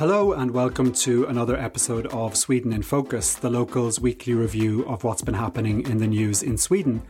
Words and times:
Hello, 0.00 0.32
and 0.32 0.52
welcome 0.52 0.94
to 0.94 1.26
another 1.26 1.58
episode 1.58 2.06
of 2.06 2.34
Sweden 2.34 2.72
in 2.72 2.80
Focus, 2.80 3.34
the 3.34 3.50
local's 3.50 4.00
weekly 4.00 4.32
review 4.32 4.82
of 4.86 5.04
what's 5.04 5.20
been 5.20 5.34
happening 5.34 5.86
in 5.86 5.98
the 5.98 6.06
news 6.06 6.42
in 6.42 6.56
Sweden. 6.56 7.02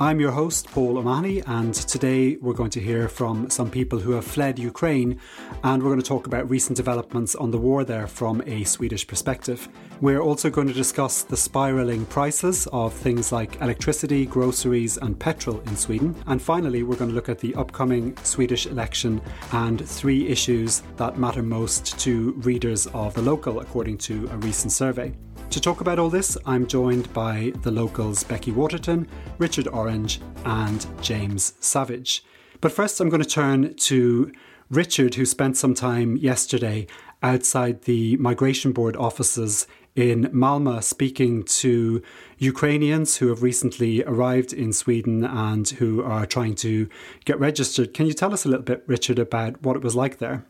I'm 0.00 0.18
your 0.18 0.32
host, 0.32 0.66
Paul 0.68 0.98
O'Mahony, 0.98 1.42
and 1.46 1.74
today 1.74 2.36
we're 2.40 2.54
going 2.54 2.70
to 2.70 2.80
hear 2.80 3.08
from 3.08 3.50
some 3.50 3.70
people 3.70 3.98
who 3.98 4.12
have 4.12 4.24
fled 4.24 4.58
Ukraine, 4.58 5.20
and 5.62 5.82
we're 5.82 5.90
going 5.90 6.00
to 6.00 6.06
talk 6.06 6.26
about 6.26 6.50
recent 6.50 6.76
developments 6.76 7.34
on 7.34 7.50
the 7.50 7.58
war 7.58 7.84
there 7.84 8.06
from 8.06 8.42
a 8.46 8.64
Swedish 8.64 9.06
perspective. 9.06 9.68
We're 10.00 10.20
also 10.20 10.50
going 10.50 10.66
to 10.66 10.72
discuss 10.72 11.22
the 11.22 11.36
spiralling 11.36 12.06
prices 12.06 12.66
of 12.72 12.92
things 12.94 13.30
like 13.30 13.60
electricity, 13.60 14.26
groceries, 14.26 14.96
and 14.96 15.18
petrol 15.18 15.60
in 15.60 15.76
Sweden. 15.76 16.16
And 16.26 16.40
finally, 16.40 16.82
we're 16.82 16.96
going 16.96 17.10
to 17.10 17.14
look 17.14 17.28
at 17.28 17.38
the 17.38 17.54
upcoming 17.54 18.16
Swedish 18.24 18.66
election 18.66 19.20
and 19.52 19.86
three 19.86 20.26
issues 20.26 20.82
that 20.96 21.18
matter 21.18 21.42
most 21.42 21.98
to 22.00 22.32
readers 22.38 22.86
of 22.88 23.14
the 23.14 23.22
local, 23.22 23.60
according 23.60 23.98
to 23.98 24.28
a 24.32 24.36
recent 24.38 24.72
survey. 24.72 25.14
To 25.52 25.60
talk 25.60 25.82
about 25.82 25.98
all 25.98 26.08
this, 26.08 26.38
I'm 26.46 26.66
joined 26.66 27.12
by 27.12 27.52
the 27.60 27.70
locals 27.70 28.24
Becky 28.24 28.50
Waterton, 28.50 29.06
Richard 29.36 29.68
Orange, 29.68 30.18
and 30.46 30.86
James 31.02 31.52
Savage. 31.60 32.24
But 32.62 32.72
first, 32.72 32.98
I'm 32.98 33.10
going 33.10 33.22
to 33.22 33.28
turn 33.28 33.74
to 33.74 34.32
Richard, 34.70 35.16
who 35.16 35.26
spent 35.26 35.58
some 35.58 35.74
time 35.74 36.16
yesterday 36.16 36.86
outside 37.22 37.82
the 37.82 38.16
Migration 38.16 38.72
Board 38.72 38.96
offices 38.96 39.66
in 39.94 40.24
Malmö 40.32 40.82
speaking 40.82 41.42
to 41.42 42.02
Ukrainians 42.38 43.18
who 43.18 43.28
have 43.28 43.42
recently 43.42 44.02
arrived 44.04 44.54
in 44.54 44.72
Sweden 44.72 45.22
and 45.22 45.68
who 45.68 46.02
are 46.02 46.24
trying 46.24 46.54
to 46.56 46.88
get 47.26 47.38
registered. 47.38 47.92
Can 47.92 48.06
you 48.06 48.14
tell 48.14 48.32
us 48.32 48.46
a 48.46 48.48
little 48.48 48.64
bit, 48.64 48.84
Richard, 48.86 49.18
about 49.18 49.62
what 49.62 49.76
it 49.76 49.82
was 49.82 49.94
like 49.94 50.16
there? 50.16 50.46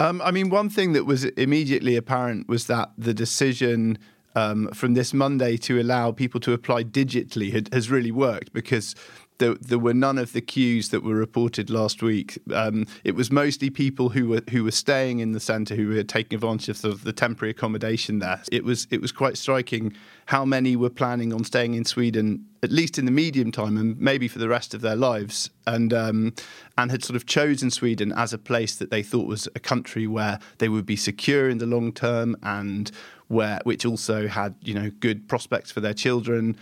Um, 0.00 0.20
I 0.22 0.30
mean, 0.30 0.50
one 0.50 0.68
thing 0.68 0.92
that 0.94 1.04
was 1.04 1.24
immediately 1.24 1.96
apparent 1.96 2.48
was 2.48 2.66
that 2.66 2.90
the 2.98 3.14
decision 3.14 3.98
um, 4.34 4.68
from 4.68 4.94
this 4.94 5.14
Monday 5.14 5.56
to 5.58 5.80
allow 5.80 6.12
people 6.12 6.40
to 6.40 6.52
apply 6.52 6.84
digitally 6.84 7.52
had, 7.52 7.72
has 7.72 7.90
really 7.90 8.10
worked 8.10 8.52
because 8.52 8.94
there, 9.38 9.54
there, 9.54 9.78
were 9.78 9.94
none 9.94 10.18
of 10.18 10.32
the 10.32 10.40
queues 10.40 10.90
that 10.90 11.02
were 11.02 11.14
reported 11.14 11.68
last 11.68 12.02
week. 12.02 12.38
Um, 12.52 12.86
it 13.02 13.14
was 13.14 13.30
mostly 13.32 13.68
people 13.68 14.10
who 14.10 14.28
were 14.28 14.42
who 14.50 14.62
were 14.62 14.70
staying 14.70 15.18
in 15.18 15.32
the 15.32 15.40
centre 15.40 15.74
who 15.74 15.88
were 15.88 16.02
taking 16.04 16.36
advantage 16.36 16.84
of, 16.84 17.04
the 17.04 17.12
temporary 17.12 17.50
accommodation 17.50 18.20
there. 18.20 18.42
It 18.52 18.64
was 18.64 18.86
it 18.90 19.00
was 19.00 19.12
quite 19.12 19.36
striking 19.36 19.94
how 20.26 20.44
many 20.44 20.76
were 20.76 20.90
planning 20.90 21.32
on 21.32 21.44
staying 21.44 21.74
in 21.74 21.84
Sweden 21.84 22.46
at 22.62 22.72
least 22.72 22.98
in 22.98 23.04
the 23.04 23.10
medium 23.10 23.52
time 23.52 23.76
and 23.76 24.00
maybe 24.00 24.26
for 24.26 24.38
the 24.38 24.48
rest 24.48 24.72
of 24.72 24.80
their 24.80 24.96
lives, 24.96 25.50
and 25.66 25.92
um, 25.92 26.32
and 26.78 26.90
had 26.90 27.04
sort 27.04 27.16
of 27.16 27.26
chosen 27.26 27.70
Sweden 27.70 28.12
as 28.12 28.32
a 28.32 28.38
place 28.38 28.76
that 28.76 28.90
they 28.90 29.02
thought 29.02 29.26
was 29.26 29.48
a 29.54 29.60
country 29.60 30.06
where 30.06 30.38
they 30.58 30.68
would 30.68 30.86
be 30.86 30.96
secure 30.96 31.48
in 31.48 31.58
the 31.58 31.66
long 31.66 31.92
term 31.92 32.36
and 32.42 32.90
where 33.28 33.60
which 33.64 33.84
also 33.86 34.28
had 34.28 34.54
you 34.62 34.74
know 34.74 34.90
good 35.00 35.28
prospects 35.28 35.70
for 35.70 35.80
their 35.80 35.94
children 35.94 36.56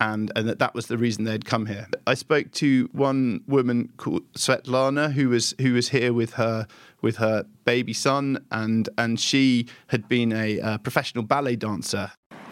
and 0.00 0.30
and 0.36 0.48
that 0.48 0.58
that 0.58 0.74
was 0.74 0.86
the 0.86 0.98
reason 0.98 1.24
they'd 1.24 1.44
come 1.44 1.66
here. 1.66 1.88
I 2.06 2.14
spoke 2.14 2.52
to 2.52 2.88
one 2.92 3.42
woman 3.46 3.92
called 3.96 4.22
Svetlana 4.34 5.12
who 5.12 5.28
was 5.28 5.54
who 5.60 5.74
was 5.74 5.88
here 5.88 6.12
with 6.12 6.34
her 6.34 6.66
with 7.02 7.16
her 7.16 7.44
baby 7.64 7.92
son 7.92 8.44
and 8.50 8.88
and 8.96 9.18
she 9.18 9.66
had 9.88 10.08
been 10.08 10.32
a, 10.32 10.78
professional 10.78 11.24
ballet 11.24 11.56
dancer. 11.56 12.10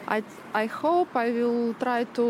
I 0.08 0.22
I 0.54 0.66
hope 0.66 1.14
I 1.14 1.30
will 1.30 1.74
try 1.74 2.04
to 2.04 2.26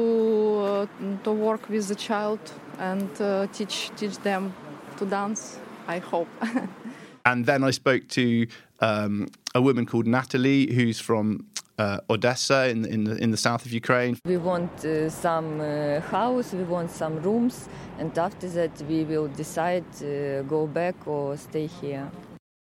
uh, 0.59 0.87
to 1.25 1.33
work 1.33 1.69
with 1.69 1.89
the 1.89 1.95
child 1.95 2.41
and 2.79 3.11
uh, 3.21 3.47
teach 3.53 3.91
teach 3.97 4.19
them 4.19 4.55
to 4.99 5.07
dance. 5.07 5.59
I 5.89 5.99
hope. 5.99 6.29
and 7.25 7.47
then 7.47 7.63
I 7.63 7.71
spoke 7.71 8.09
to 8.09 8.47
um, 8.81 9.29
a 9.56 9.61
woman 9.61 9.87
called 9.87 10.06
Natalie, 10.06 10.72
who's 10.72 11.00
from 11.00 11.47
uh, 11.78 11.99
Odessa 12.11 12.69
in, 12.69 12.84
in 12.84 13.05
the, 13.05 13.17
in 13.17 13.31
the 13.31 13.37
south 13.37 13.65
of 13.65 13.72
Ukraine. 13.72 14.19
We 14.27 14.37
want 14.37 14.84
uh, 14.84 15.09
some 15.09 15.61
uh, 15.61 16.00
house, 16.00 16.53
we 16.53 16.65
want 16.65 16.91
some 16.91 17.22
rooms, 17.22 17.69
and 17.99 18.17
after 18.19 18.49
that 18.50 18.75
we 18.83 19.05
will 19.05 19.28
decide 19.28 19.84
uh, 20.03 20.43
go 20.43 20.67
back 20.67 20.97
or 21.06 21.37
stay 21.37 21.67
here. 21.67 22.11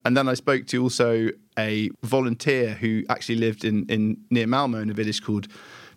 And 0.03 0.17
then 0.17 0.27
I 0.27 0.33
spoke 0.33 0.65
to 0.67 0.77
also 0.81 1.29
a 1.59 1.91
volunteer 2.03 2.73
who 2.73 3.03
actually 3.09 3.35
lived 3.35 3.63
in, 3.63 3.85
in 3.85 4.17
near 4.31 4.47
Malmo 4.47 4.79
in 4.79 4.89
a 4.89 4.93
village 4.93 5.21
called 5.21 5.47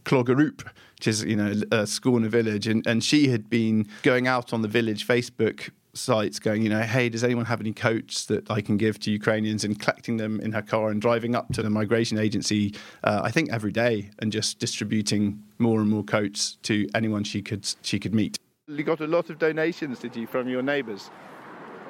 Klågerup, 0.05 0.63
which 0.97 1.09
is 1.09 1.25
you 1.25 1.37
know 1.37 1.55
a 1.73 1.87
school 1.87 2.19
in 2.19 2.25
a 2.25 2.29
village, 2.29 2.67
and, 2.67 2.87
and 2.87 3.03
she 3.03 3.29
had 3.29 3.49
been 3.49 3.87
going 4.03 4.27
out 4.27 4.53
on 4.53 4.61
the 4.61 4.69
village 4.69 5.07
Facebook 5.07 5.71
sites 5.97 6.39
going, 6.39 6.63
you 6.63 6.69
know, 6.69 6.81
hey, 6.81 7.09
does 7.09 7.25
anyone 7.25 7.45
have 7.45 7.61
any 7.61 7.73
coats 7.73 8.27
that 8.27 8.51
I 8.51 8.61
can 8.61 8.77
give 8.77 8.99
to 9.01 9.11
Ukrainians 9.11 9.65
and 9.65 9.79
collecting 9.79 10.17
them 10.17 10.41
in 10.41 10.53
her 10.53 10.63
car 10.63 10.91
and 10.91 11.01
driving 11.01 11.35
up 11.35 11.53
to 11.55 11.63
the 11.63 11.71
migration 11.71 12.19
agency, 12.19 12.75
uh, 13.03 13.21
I 13.23 13.31
think 13.31 13.53
every 13.53 13.73
day 13.73 14.11
and 14.19 14.33
just 14.33 14.59
distributing 14.59 15.43
more 15.59 15.81
and 15.81 15.89
more 15.89 16.05
coats 16.05 16.59
to 16.63 16.89
anyone 16.95 17.25
she 17.25 17.43
could 17.43 17.67
she 17.83 17.99
could 17.99 18.15
meet. 18.15 18.39
You 18.67 18.83
got 18.83 19.01
a 19.01 19.07
lot 19.07 19.31
of 19.31 19.39
donations, 19.39 19.99
did 19.99 20.17
you, 20.17 20.27
from 20.27 20.49
your 20.49 20.63
neighbours? 20.63 21.11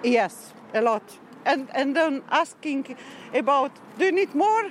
Yes, 0.02 0.52
a 0.74 0.80
lot. 0.80 1.02
And 1.46 1.68
and 1.74 1.94
then 1.94 2.22
asking 2.30 2.96
about, 3.32 3.72
do 3.98 4.06
you 4.06 4.12
need 4.12 4.34
more? 4.34 4.70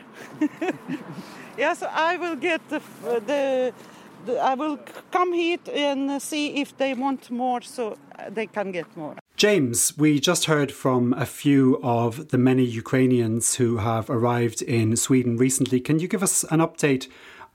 yes, 1.57 1.83
I 1.83 2.17
will 2.17 2.35
get 2.35 2.67
the, 2.69 2.81
the 3.03 3.73
I 4.29 4.55
will 4.55 4.79
come 5.11 5.33
here 5.33 5.57
and 5.73 6.21
see 6.21 6.61
if 6.61 6.77
they 6.77 6.93
want 6.93 7.29
more 7.29 7.61
so 7.61 7.97
they 8.29 8.47
can 8.47 8.71
get 8.71 8.85
more. 8.95 9.15
James, 9.35 9.97
we 9.97 10.19
just 10.19 10.45
heard 10.45 10.71
from 10.71 11.13
a 11.13 11.25
few 11.25 11.79
of 11.83 12.29
the 12.29 12.37
many 12.37 12.63
Ukrainians 12.63 13.55
who 13.55 13.77
have 13.77 14.09
arrived 14.09 14.61
in 14.61 14.95
Sweden 14.95 15.37
recently. 15.37 15.79
Can 15.79 15.99
you 15.99 16.07
give 16.07 16.23
us 16.23 16.43
an 16.45 16.59
update 16.59 17.07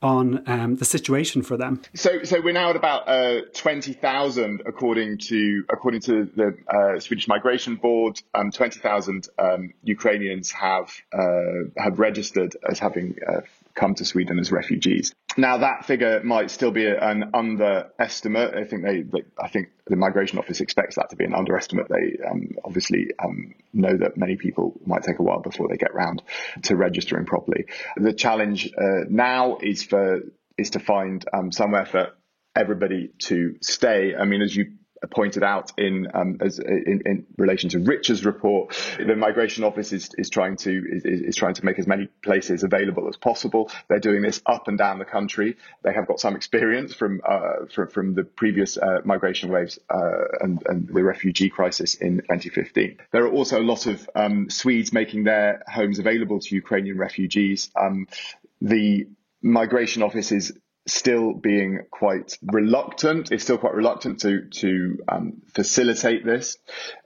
on 0.02 0.42
um, 0.46 0.76
the 0.76 0.84
situation 0.84 1.42
for 1.42 1.56
them? 1.56 1.80
So, 1.94 2.22
so 2.22 2.40
we're 2.40 2.52
now 2.52 2.70
at 2.70 2.76
about 2.76 3.08
uh, 3.08 3.42
twenty 3.54 3.92
thousand, 3.92 4.62
according 4.66 5.18
to 5.18 5.64
according 5.70 6.00
to 6.02 6.24
the 6.36 6.56
uh, 6.68 7.00
Swedish 7.00 7.26
Migration 7.28 7.76
Board. 7.76 8.20
Um, 8.34 8.50
twenty 8.50 8.80
thousand 8.80 9.28
um, 9.38 9.72
Ukrainians 9.82 10.52
have 10.52 10.92
uh, 11.12 11.70
have 11.76 11.98
registered 11.98 12.56
as 12.68 12.78
having 12.78 13.16
uh, 13.28 13.40
come 13.74 13.94
to 13.94 14.04
Sweden 14.04 14.38
as 14.38 14.52
refugees. 14.52 15.14
Now 15.38 15.58
that 15.58 15.86
figure 15.86 16.20
might 16.24 16.50
still 16.50 16.72
be 16.72 16.84
an 16.86 17.30
underestimate. 17.32 18.54
I 18.54 18.64
think 18.64 18.84
they, 18.84 19.02
they 19.02 19.22
I 19.40 19.48
think 19.48 19.68
the 19.86 19.94
migration 19.94 20.40
office 20.40 20.60
expects 20.60 20.96
that 20.96 21.10
to 21.10 21.16
be 21.16 21.24
an 21.24 21.32
underestimate. 21.32 21.86
They 21.88 22.18
um, 22.28 22.56
obviously 22.64 23.12
um, 23.24 23.54
know 23.72 23.96
that 23.96 24.16
many 24.16 24.34
people 24.34 24.80
might 24.84 25.04
take 25.04 25.20
a 25.20 25.22
while 25.22 25.40
before 25.40 25.68
they 25.68 25.76
get 25.76 25.94
round 25.94 26.22
to 26.62 26.74
registering 26.74 27.24
properly. 27.24 27.66
The 27.96 28.12
challenge 28.12 28.66
uh, 28.76 29.04
now 29.08 29.58
is 29.62 29.84
for 29.84 30.22
is 30.58 30.70
to 30.70 30.80
find 30.80 31.24
um, 31.32 31.52
somewhere 31.52 31.86
for 31.86 32.08
everybody 32.56 33.12
to 33.18 33.54
stay. 33.62 34.16
I 34.16 34.24
mean, 34.24 34.42
as 34.42 34.56
you 34.56 34.72
pointed 35.10 35.42
out 35.42 35.72
in 35.78 36.08
um, 36.14 36.38
as 36.40 36.58
in, 36.58 37.02
in, 37.06 37.26
relation 37.36 37.70
to 37.70 37.78
Richard's 37.78 38.24
report, 38.24 38.76
the 38.98 39.14
Migration 39.14 39.64
Office 39.64 39.92
is, 39.92 40.10
is 40.18 40.30
trying 40.30 40.56
to 40.58 40.84
is, 40.90 41.04
is, 41.04 41.36
trying 41.36 41.54
to 41.54 41.64
make 41.64 41.78
as 41.78 41.86
many 41.86 42.06
places 42.22 42.62
available 42.62 43.08
as 43.08 43.16
possible. 43.16 43.70
They're 43.88 44.00
doing 44.00 44.22
this 44.22 44.42
up 44.46 44.68
and 44.68 44.76
down 44.76 44.98
the 44.98 45.04
country. 45.04 45.56
They 45.82 45.92
have 45.92 46.06
got 46.06 46.20
some 46.20 46.36
experience 46.36 46.94
from 46.94 47.20
uh, 47.28 47.66
from, 47.72 47.88
from 47.88 48.14
the 48.14 48.24
previous 48.24 48.76
uh, 48.76 49.00
migration 49.04 49.50
waves 49.50 49.78
uh, 49.90 49.98
and, 50.40 50.62
and 50.66 50.88
the 50.88 51.02
refugee 51.02 51.48
crisis 51.48 51.94
in 51.94 52.18
2015. 52.18 52.98
There 53.12 53.24
are 53.24 53.32
also 53.32 53.60
a 53.60 53.62
lot 53.62 53.86
of 53.86 54.08
um, 54.14 54.50
Swedes 54.50 54.92
making 54.92 55.24
their 55.24 55.62
homes 55.68 55.98
available 55.98 56.40
to 56.40 56.54
Ukrainian 56.54 56.98
refugees. 56.98 57.70
Um, 57.76 58.08
the 58.60 59.06
Migration 59.42 60.02
Office 60.02 60.32
is 60.32 60.52
still 60.88 61.32
being 61.32 61.80
quite 61.90 62.36
reluctant. 62.42 63.30
It's 63.32 63.44
still 63.44 63.58
quite 63.58 63.74
reluctant 63.74 64.20
to 64.20 64.48
to 64.60 64.98
um, 65.08 65.42
facilitate 65.54 66.24
this. 66.24 66.58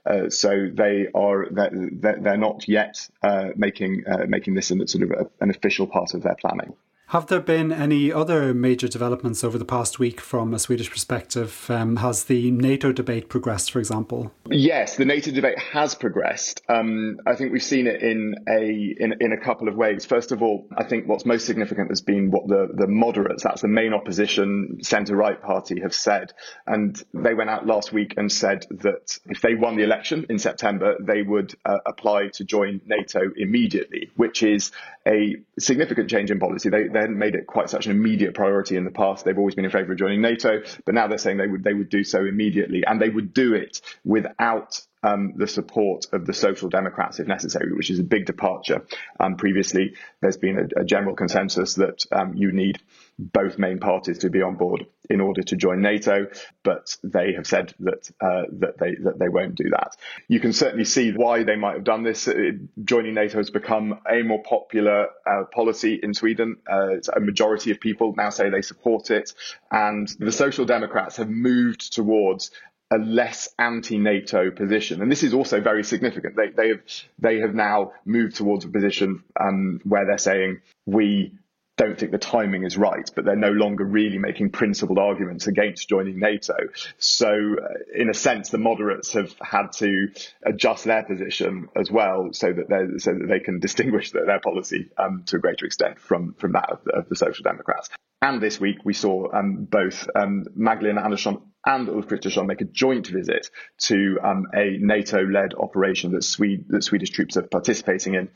Uh, 0.05 0.29
so 0.29 0.69
they 0.73 1.07
are 1.13 1.47
they're, 1.51 2.17
they're 2.19 2.37
not 2.37 2.67
yet 2.67 3.07
uh, 3.21 3.49
making 3.55 4.03
uh, 4.07 4.25
making 4.27 4.53
this 4.55 4.67
sort 4.67 5.03
of 5.03 5.11
a, 5.11 5.29
an 5.41 5.49
official 5.49 5.87
part 5.87 6.13
of 6.13 6.23
their 6.23 6.35
planning. 6.35 6.73
Have 7.07 7.27
there 7.27 7.39
been 7.39 7.71
any 7.71 8.11
other 8.11 8.55
major 8.55 8.87
developments 8.87 9.43
over 9.43 9.59
the 9.59 9.65
past 9.65 9.99
week 9.99 10.19
from 10.19 10.51
a 10.51 10.57
Swedish 10.57 10.89
perspective? 10.89 11.67
Um, 11.69 11.97
has 11.97 12.23
the 12.23 12.49
NATO 12.49 12.91
debate 12.91 13.29
progressed, 13.29 13.69
for 13.71 13.77
example? 13.77 14.31
Yes, 14.49 14.95
the 14.95 15.05
NATO 15.05 15.29
debate 15.29 15.59
has 15.59 15.93
progressed. 15.93 16.61
Um, 16.69 17.19
I 17.27 17.35
think 17.35 17.51
we've 17.51 17.61
seen 17.61 17.85
it 17.85 18.01
in 18.01 18.35
a 18.49 18.95
in, 18.99 19.13
in 19.19 19.31
a 19.31 19.37
couple 19.37 19.67
of 19.67 19.75
ways. 19.75 20.05
First 20.05 20.31
of 20.31 20.41
all, 20.41 20.67
I 20.75 20.85
think 20.85 21.07
what's 21.07 21.25
most 21.25 21.45
significant 21.45 21.89
has 21.89 22.01
been 22.01 22.31
what 22.31 22.47
the 22.47 22.69
the 22.73 22.87
moderates, 22.87 23.43
that's 23.43 23.61
the 23.61 23.67
main 23.67 23.93
opposition 23.93 24.79
centre 24.81 25.15
right 25.15 25.39
party, 25.39 25.81
have 25.81 25.93
said, 25.93 26.33
and 26.65 26.99
they 27.13 27.35
went 27.35 27.49
out 27.49 27.67
last 27.67 27.93
week 27.93 28.15
and 28.17 28.31
said 28.31 28.65
that 28.81 29.19
if 29.27 29.41
they 29.41 29.53
won 29.53 29.75
the 29.75 29.83
election 29.83 30.25
in 30.29 30.39
September, 30.39 30.95
they 30.99 31.21
would 31.21 31.53
uh, 31.63 31.77
apply 31.85 32.29
to 32.33 32.43
join 32.43 32.81
NATO 32.85 33.21
immediately, 33.37 34.09
which 34.15 34.41
is 34.41 34.71
a 35.05 35.35
significant 35.59 36.09
change 36.09 36.31
in 36.31 36.39
policy. 36.39 36.69
They, 36.69 36.87
they 36.93 36.99
hadn't 36.99 37.17
made 37.17 37.35
it 37.35 37.47
quite 37.47 37.69
such 37.69 37.85
an 37.85 37.91
immediate 37.91 38.33
priority 38.33 38.75
in 38.75 38.85
the 38.85 38.91
past. 38.91 39.25
They've 39.25 39.37
always 39.37 39.55
been 39.55 39.65
in 39.65 39.71
favour 39.71 39.91
of 39.93 39.97
joining 39.97 40.21
NATO, 40.21 40.61
but 40.85 40.95
now 40.95 41.07
they're 41.07 41.17
saying 41.17 41.37
they 41.37 41.47
would 41.47 41.63
they 41.63 41.73
would 41.73 41.89
do 41.89 42.03
so 42.03 42.19
immediately, 42.19 42.83
and 42.85 43.01
they 43.01 43.09
would 43.09 43.33
do 43.33 43.53
it 43.53 43.81
without 44.03 44.79
um, 45.03 45.33
the 45.35 45.47
support 45.47 46.05
of 46.13 46.25
the 46.25 46.33
Social 46.33 46.69
Democrats 46.69 47.19
if 47.19 47.27
necessary, 47.27 47.73
which 47.73 47.89
is 47.89 47.99
a 47.99 48.03
big 48.03 48.25
departure. 48.25 48.85
Um, 49.19 49.35
previously, 49.35 49.95
there's 50.21 50.37
been 50.37 50.57
a, 50.57 50.81
a 50.81 50.85
general 50.85 51.15
consensus 51.15 51.75
that 51.75 52.05
um, 52.11 52.33
you 52.35 52.51
need 52.51 52.79
both 53.19 53.57
main 53.57 53.79
parties 53.79 54.19
to 54.19 54.29
be 54.29 54.41
on 54.41 54.55
board 54.55 54.85
in 55.09 55.21
order 55.21 55.43
to 55.43 55.55
join 55.55 55.81
NATO, 55.81 56.27
but 56.63 56.95
they 57.03 57.33
have 57.33 57.45
said 57.45 57.73
that 57.79 58.09
uh, 58.21 58.43
that 58.59 58.77
they 58.77 58.95
that 59.03 59.19
they 59.19 59.29
won't 59.29 59.55
do 59.55 59.69
that. 59.71 59.95
You 60.27 60.39
can 60.39 60.53
certainly 60.53 60.85
see 60.85 61.11
why 61.11 61.43
they 61.43 61.55
might 61.55 61.75
have 61.75 61.83
done 61.83 62.03
this. 62.03 62.27
Uh, 62.27 62.51
joining 62.83 63.13
NATO 63.13 63.37
has 63.37 63.49
become 63.49 63.99
a 64.09 64.23
more 64.23 64.41
popular 64.43 65.07
uh, 65.25 65.43
policy 65.53 65.99
in 66.01 66.13
Sweden. 66.13 66.57
Uh, 66.69 66.95
a 67.15 67.19
majority 67.19 67.71
of 67.71 67.79
people 67.79 68.13
now 68.15 68.29
say 68.29 68.49
they 68.49 68.61
support 68.61 69.11
it, 69.11 69.33
and 69.71 70.07
the 70.19 70.31
Social 70.31 70.65
Democrats 70.65 71.17
have 71.17 71.29
moved 71.29 71.93
towards 71.93 72.51
a 72.91 72.97
less 72.97 73.49
anti-NATO 73.57 74.51
position, 74.51 75.01
and 75.01 75.11
this 75.11 75.23
is 75.23 75.33
also 75.33 75.59
very 75.59 75.83
significant. 75.83 76.35
They, 76.35 76.49
they 76.49 76.67
have 76.69 76.81
they 77.19 77.39
have 77.39 77.55
now 77.55 77.93
moved 78.05 78.35
towards 78.35 78.65
a 78.65 78.69
position 78.69 79.23
um, 79.39 79.81
where 79.83 80.05
they're 80.05 80.17
saying 80.17 80.61
we 80.85 81.33
don't 81.77 81.97
think 81.97 82.11
the 82.11 82.17
timing 82.17 82.63
is 82.63 82.77
right, 82.77 83.09
but 83.15 83.25
they're 83.25 83.35
no 83.35 83.51
longer 83.51 83.83
really 83.83 84.19
making 84.19 84.51
principled 84.51 84.99
arguments 84.99 85.47
against 85.47 85.89
joining 85.89 86.19
NATO. 86.19 86.55
So, 86.97 87.29
uh, 87.29 87.67
in 87.95 88.09
a 88.09 88.13
sense, 88.13 88.49
the 88.49 88.59
moderates 88.59 89.13
have 89.13 89.33
had 89.41 89.71
to 89.77 90.09
adjust 90.45 90.85
their 90.85 91.03
position 91.03 91.69
as 91.75 91.89
well, 91.89 92.29
so 92.31 92.53
that 92.53 92.69
they 92.69 92.99
so 92.99 93.13
that 93.13 93.27
they 93.27 93.39
can 93.39 93.59
distinguish 93.59 94.11
their, 94.11 94.25
their 94.25 94.39
policy 94.39 94.89
um, 94.97 95.23
to 95.27 95.37
a 95.37 95.39
greater 95.39 95.65
extent 95.65 95.99
from 95.99 96.33
from 96.35 96.53
that 96.53 96.69
of 96.69 96.83
the, 96.83 96.91
of 96.91 97.09
the 97.09 97.15
Social 97.15 97.43
Democrats. 97.43 97.89
And 98.21 98.41
this 98.41 98.59
week 98.59 98.77
we 98.85 98.93
saw 98.93 99.33
um, 99.33 99.67
both 99.69 100.07
um, 100.15 100.45
Magdalena 100.55 101.01
Andersson 101.01 101.41
and 101.65 101.89
Ulf 101.89 102.07
Kristersson 102.07 102.45
make 102.45 102.61
a 102.61 102.65
joint 102.65 103.07
visit 103.07 103.49
to 103.79 104.19
um, 104.21 104.47
a 104.53 104.77
NATO-led 104.79 105.53
operation 105.53 106.11
that, 106.11 106.23
Swede, 106.23 106.65
that 106.69 106.83
Swedish 106.83 107.11
troops 107.11 107.37
are 107.37 107.43
participating 107.43 108.15
in. 108.15 108.29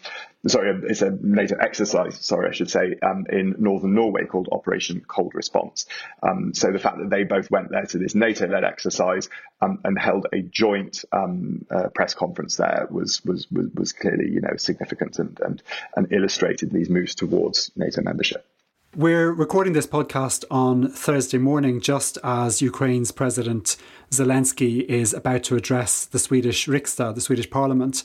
Sorry, 0.47 0.81
it's 0.87 1.01
a 1.01 1.11
NATO 1.21 1.57
exercise. 1.57 2.23
Sorry, 2.25 2.49
I 2.49 2.53
should 2.53 2.69
say 2.69 2.95
um, 3.03 3.25
in 3.29 3.55
northern 3.59 3.95
Norway 3.95 4.25
called 4.25 4.47
Operation 4.51 5.03
Cold 5.05 5.33
Response. 5.35 5.87
Um, 6.23 6.53
so 6.53 6.71
the 6.71 6.79
fact 6.79 6.99
that 6.99 7.09
they 7.09 7.23
both 7.23 7.51
went 7.51 7.69
there 7.69 7.85
to 7.85 7.97
this 7.97 8.15
NATO-led 8.15 8.63
exercise 8.63 9.29
um, 9.61 9.79
and 9.83 9.99
held 9.99 10.27
a 10.31 10.41
joint 10.41 11.03
um, 11.11 11.65
uh, 11.69 11.89
press 11.89 12.13
conference 12.13 12.57
there 12.57 12.87
was, 12.89 13.23
was 13.25 13.47
was 13.51 13.67
was 13.73 13.91
clearly 13.91 14.29
you 14.29 14.41
know 14.41 14.55
significant 14.57 15.19
and 15.19 15.39
and, 15.43 15.63
and 15.95 16.13
illustrated 16.13 16.71
these 16.71 16.89
moves 16.89 17.15
towards 17.15 17.71
NATO 17.75 18.01
membership. 18.01 18.45
We're 18.97 19.31
recording 19.31 19.73
this 19.73 19.85
podcast 19.85 20.43
on 20.49 20.89
Thursday 20.89 21.37
morning, 21.37 21.81
just 21.81 22.17
as 22.23 22.63
Ukraine's 22.63 23.11
President 23.11 23.77
Zelensky 24.09 24.85
is 24.85 25.13
about 25.13 25.43
to 25.43 25.55
address 25.55 26.03
the 26.07 26.17
Swedish 26.17 26.65
Riksdag, 26.65 27.13
the 27.13 27.21
Swedish 27.21 27.47
Parliament. 27.47 28.03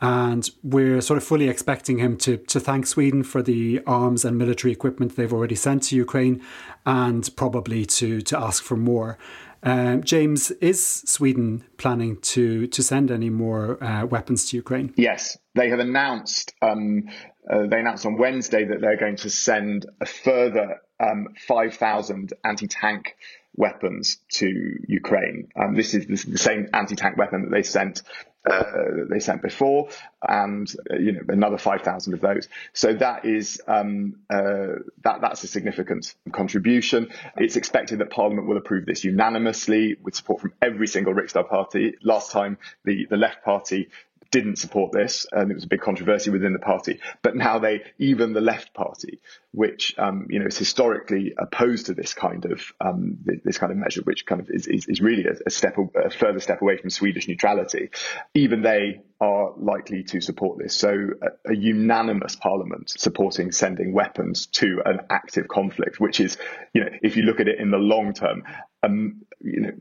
And 0.00 0.50
we're 0.64 1.00
sort 1.00 1.18
of 1.18 1.22
fully 1.22 1.48
expecting 1.48 1.98
him 1.98 2.16
to, 2.16 2.38
to 2.38 2.58
thank 2.58 2.88
Sweden 2.88 3.22
for 3.22 3.40
the 3.40 3.82
arms 3.86 4.24
and 4.24 4.36
military 4.36 4.72
equipment 4.72 5.14
they've 5.14 5.32
already 5.32 5.54
sent 5.54 5.84
to 5.84 5.96
Ukraine 5.96 6.42
and 6.84 7.30
probably 7.36 7.86
to, 7.86 8.20
to 8.22 8.36
ask 8.36 8.64
for 8.64 8.76
more. 8.76 9.18
Um, 9.62 10.02
James, 10.02 10.50
is 10.50 10.84
Sweden 10.84 11.64
planning 11.76 12.16
to 12.32 12.66
to 12.66 12.82
send 12.82 13.10
any 13.10 13.30
more 13.30 13.82
uh, 13.82 14.04
weapons 14.06 14.50
to 14.50 14.56
Ukraine? 14.56 14.92
Yes, 14.96 15.38
they 15.54 15.68
have 15.68 15.78
announced. 15.78 16.54
Um, 16.60 17.08
uh, 17.48 17.66
they 17.66 17.80
announced 17.80 18.06
on 18.06 18.18
Wednesday 18.18 18.64
that 18.64 18.80
they're 18.80 18.98
going 18.98 19.16
to 19.16 19.30
send 19.30 19.86
a 20.00 20.06
further 20.06 20.80
um, 21.00 21.28
5,000 21.48 22.32
anti-tank 22.44 23.16
weapons 23.56 24.18
to 24.34 24.48
Ukraine. 24.86 25.48
Um, 25.56 25.74
this 25.74 25.94
is 25.94 26.24
the 26.24 26.38
same 26.38 26.68
anti-tank 26.72 27.16
weapon 27.16 27.42
that 27.42 27.50
they 27.50 27.64
sent 27.64 28.02
uh, 28.48 28.62
they 29.08 29.20
sent 29.20 29.42
before, 29.42 29.88
and 30.26 30.72
uh, 30.90 30.96
you 30.96 31.12
know 31.12 31.20
another 31.28 31.58
five 31.58 31.82
thousand 31.82 32.14
of 32.14 32.20
those. 32.20 32.48
So 32.72 32.92
that 32.94 33.24
is 33.24 33.60
um, 33.68 34.16
uh, 34.30 34.80
that 35.04 35.20
that's 35.20 35.44
a 35.44 35.46
significant 35.46 36.14
contribution. 36.32 37.10
It's 37.36 37.56
expected 37.56 38.00
that 38.00 38.10
Parliament 38.10 38.48
will 38.48 38.56
approve 38.56 38.86
this 38.86 39.04
unanimously 39.04 39.96
with 40.02 40.16
support 40.16 40.40
from 40.40 40.54
every 40.60 40.88
single 40.88 41.14
Riksdag 41.14 41.48
party. 41.48 41.94
Last 42.02 42.32
time, 42.32 42.58
the 42.84 43.06
the 43.08 43.16
Left 43.16 43.44
Party 43.44 43.88
didn't 44.32 44.56
support 44.56 44.90
this, 44.92 45.26
and 45.30 45.50
it 45.50 45.54
was 45.54 45.64
a 45.64 45.68
big 45.68 45.82
controversy 45.82 46.30
within 46.30 46.54
the 46.54 46.58
party. 46.58 46.98
But 47.20 47.36
now 47.36 47.60
they, 47.60 47.82
even 47.98 48.32
the 48.32 48.40
left 48.40 48.74
party, 48.74 49.20
which 49.52 49.94
um, 49.98 50.26
you 50.30 50.40
know 50.40 50.46
is 50.46 50.58
historically 50.58 51.34
opposed 51.38 51.86
to 51.86 51.94
this 51.94 52.14
kind 52.14 52.44
of 52.46 52.72
um, 52.80 53.18
this 53.44 53.58
kind 53.58 53.70
of 53.70 53.78
measure, 53.78 54.00
which 54.02 54.26
kind 54.26 54.40
of 54.40 54.48
is, 54.50 54.66
is, 54.66 54.86
is 54.88 55.00
really 55.00 55.26
a, 55.46 55.50
step 55.50 55.76
a 55.94 56.10
further 56.10 56.40
step 56.40 56.62
away 56.62 56.78
from 56.78 56.90
Swedish 56.90 57.28
neutrality, 57.28 57.90
even 58.34 58.62
they 58.62 59.02
are 59.20 59.52
likely 59.56 60.02
to 60.02 60.20
support 60.20 60.58
this. 60.58 60.74
So 60.74 61.10
a, 61.22 61.52
a 61.52 61.54
unanimous 61.54 62.34
parliament 62.34 62.90
supporting 62.90 63.52
sending 63.52 63.92
weapons 63.92 64.46
to 64.46 64.82
an 64.84 65.00
active 65.10 65.46
conflict, 65.46 66.00
which 66.00 66.18
is 66.20 66.38
you 66.72 66.80
know 66.80 66.90
if 67.02 67.16
you 67.16 67.22
look 67.22 67.38
at 67.38 67.48
it 67.48 67.60
in 67.60 67.70
the 67.70 67.76
long 67.76 68.14
term, 68.14 68.44
um, 68.82 69.22
you 69.44 69.60
know, 69.60 69.72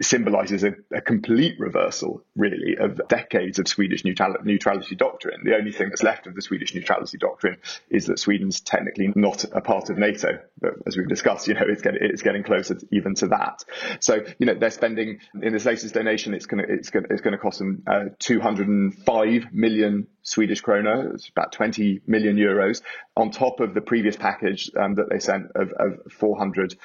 symbolizes 0.00 0.64
a, 0.64 0.74
a, 0.94 1.00
complete 1.00 1.58
reversal, 1.58 2.22
really, 2.36 2.76
of 2.78 3.00
decades 3.08 3.58
of 3.58 3.68
Swedish 3.68 4.04
neutrality, 4.04 4.42
neutrality 4.44 4.94
doctrine. 4.94 5.40
The 5.44 5.56
only 5.56 5.72
thing 5.72 5.88
that's 5.90 6.02
left 6.02 6.26
of 6.26 6.34
the 6.34 6.42
Swedish 6.42 6.74
neutrality 6.74 7.18
doctrine 7.18 7.58
is 7.90 8.06
that 8.06 8.18
Sweden's 8.18 8.60
technically 8.60 9.12
not 9.14 9.44
a 9.52 9.60
part 9.60 9.90
of 9.90 9.98
NATO. 9.98 10.38
But 10.60 10.74
as 10.86 10.96
we've 10.96 11.08
discussed, 11.08 11.48
you 11.48 11.54
know, 11.54 11.64
it's 11.66 11.82
getting, 11.82 12.00
it's 12.02 12.22
getting 12.22 12.42
closer 12.42 12.76
to, 12.76 12.86
even 12.92 13.14
to 13.16 13.28
that. 13.28 13.64
So, 14.00 14.24
you 14.38 14.46
know, 14.46 14.54
they're 14.54 14.70
spending 14.70 15.18
in 15.42 15.52
this 15.52 15.64
latest 15.64 15.94
donation, 15.94 16.34
it's 16.34 16.46
going 16.46 16.64
to, 16.64 16.72
it's 16.72 16.90
going 16.90 17.04
to, 17.04 17.12
it's 17.12 17.22
going 17.22 17.32
to 17.32 17.38
cost 17.38 17.58
them 17.58 17.82
uh, 17.86 18.04
205 18.18 19.52
million 19.52 20.06
Swedish 20.22 20.62
krona, 20.62 21.14
it's 21.14 21.28
about 21.28 21.52
20 21.52 22.02
million 22.06 22.36
euros, 22.36 22.82
on 23.16 23.30
top 23.30 23.60
of 23.60 23.74
the 23.74 23.80
previous 23.80 24.16
package 24.16 24.70
um, 24.80 24.94
that 24.94 25.10
they 25.10 25.18
sent 25.18 25.46
of, 25.54 25.72
of 25.72 26.12
400 26.12 26.76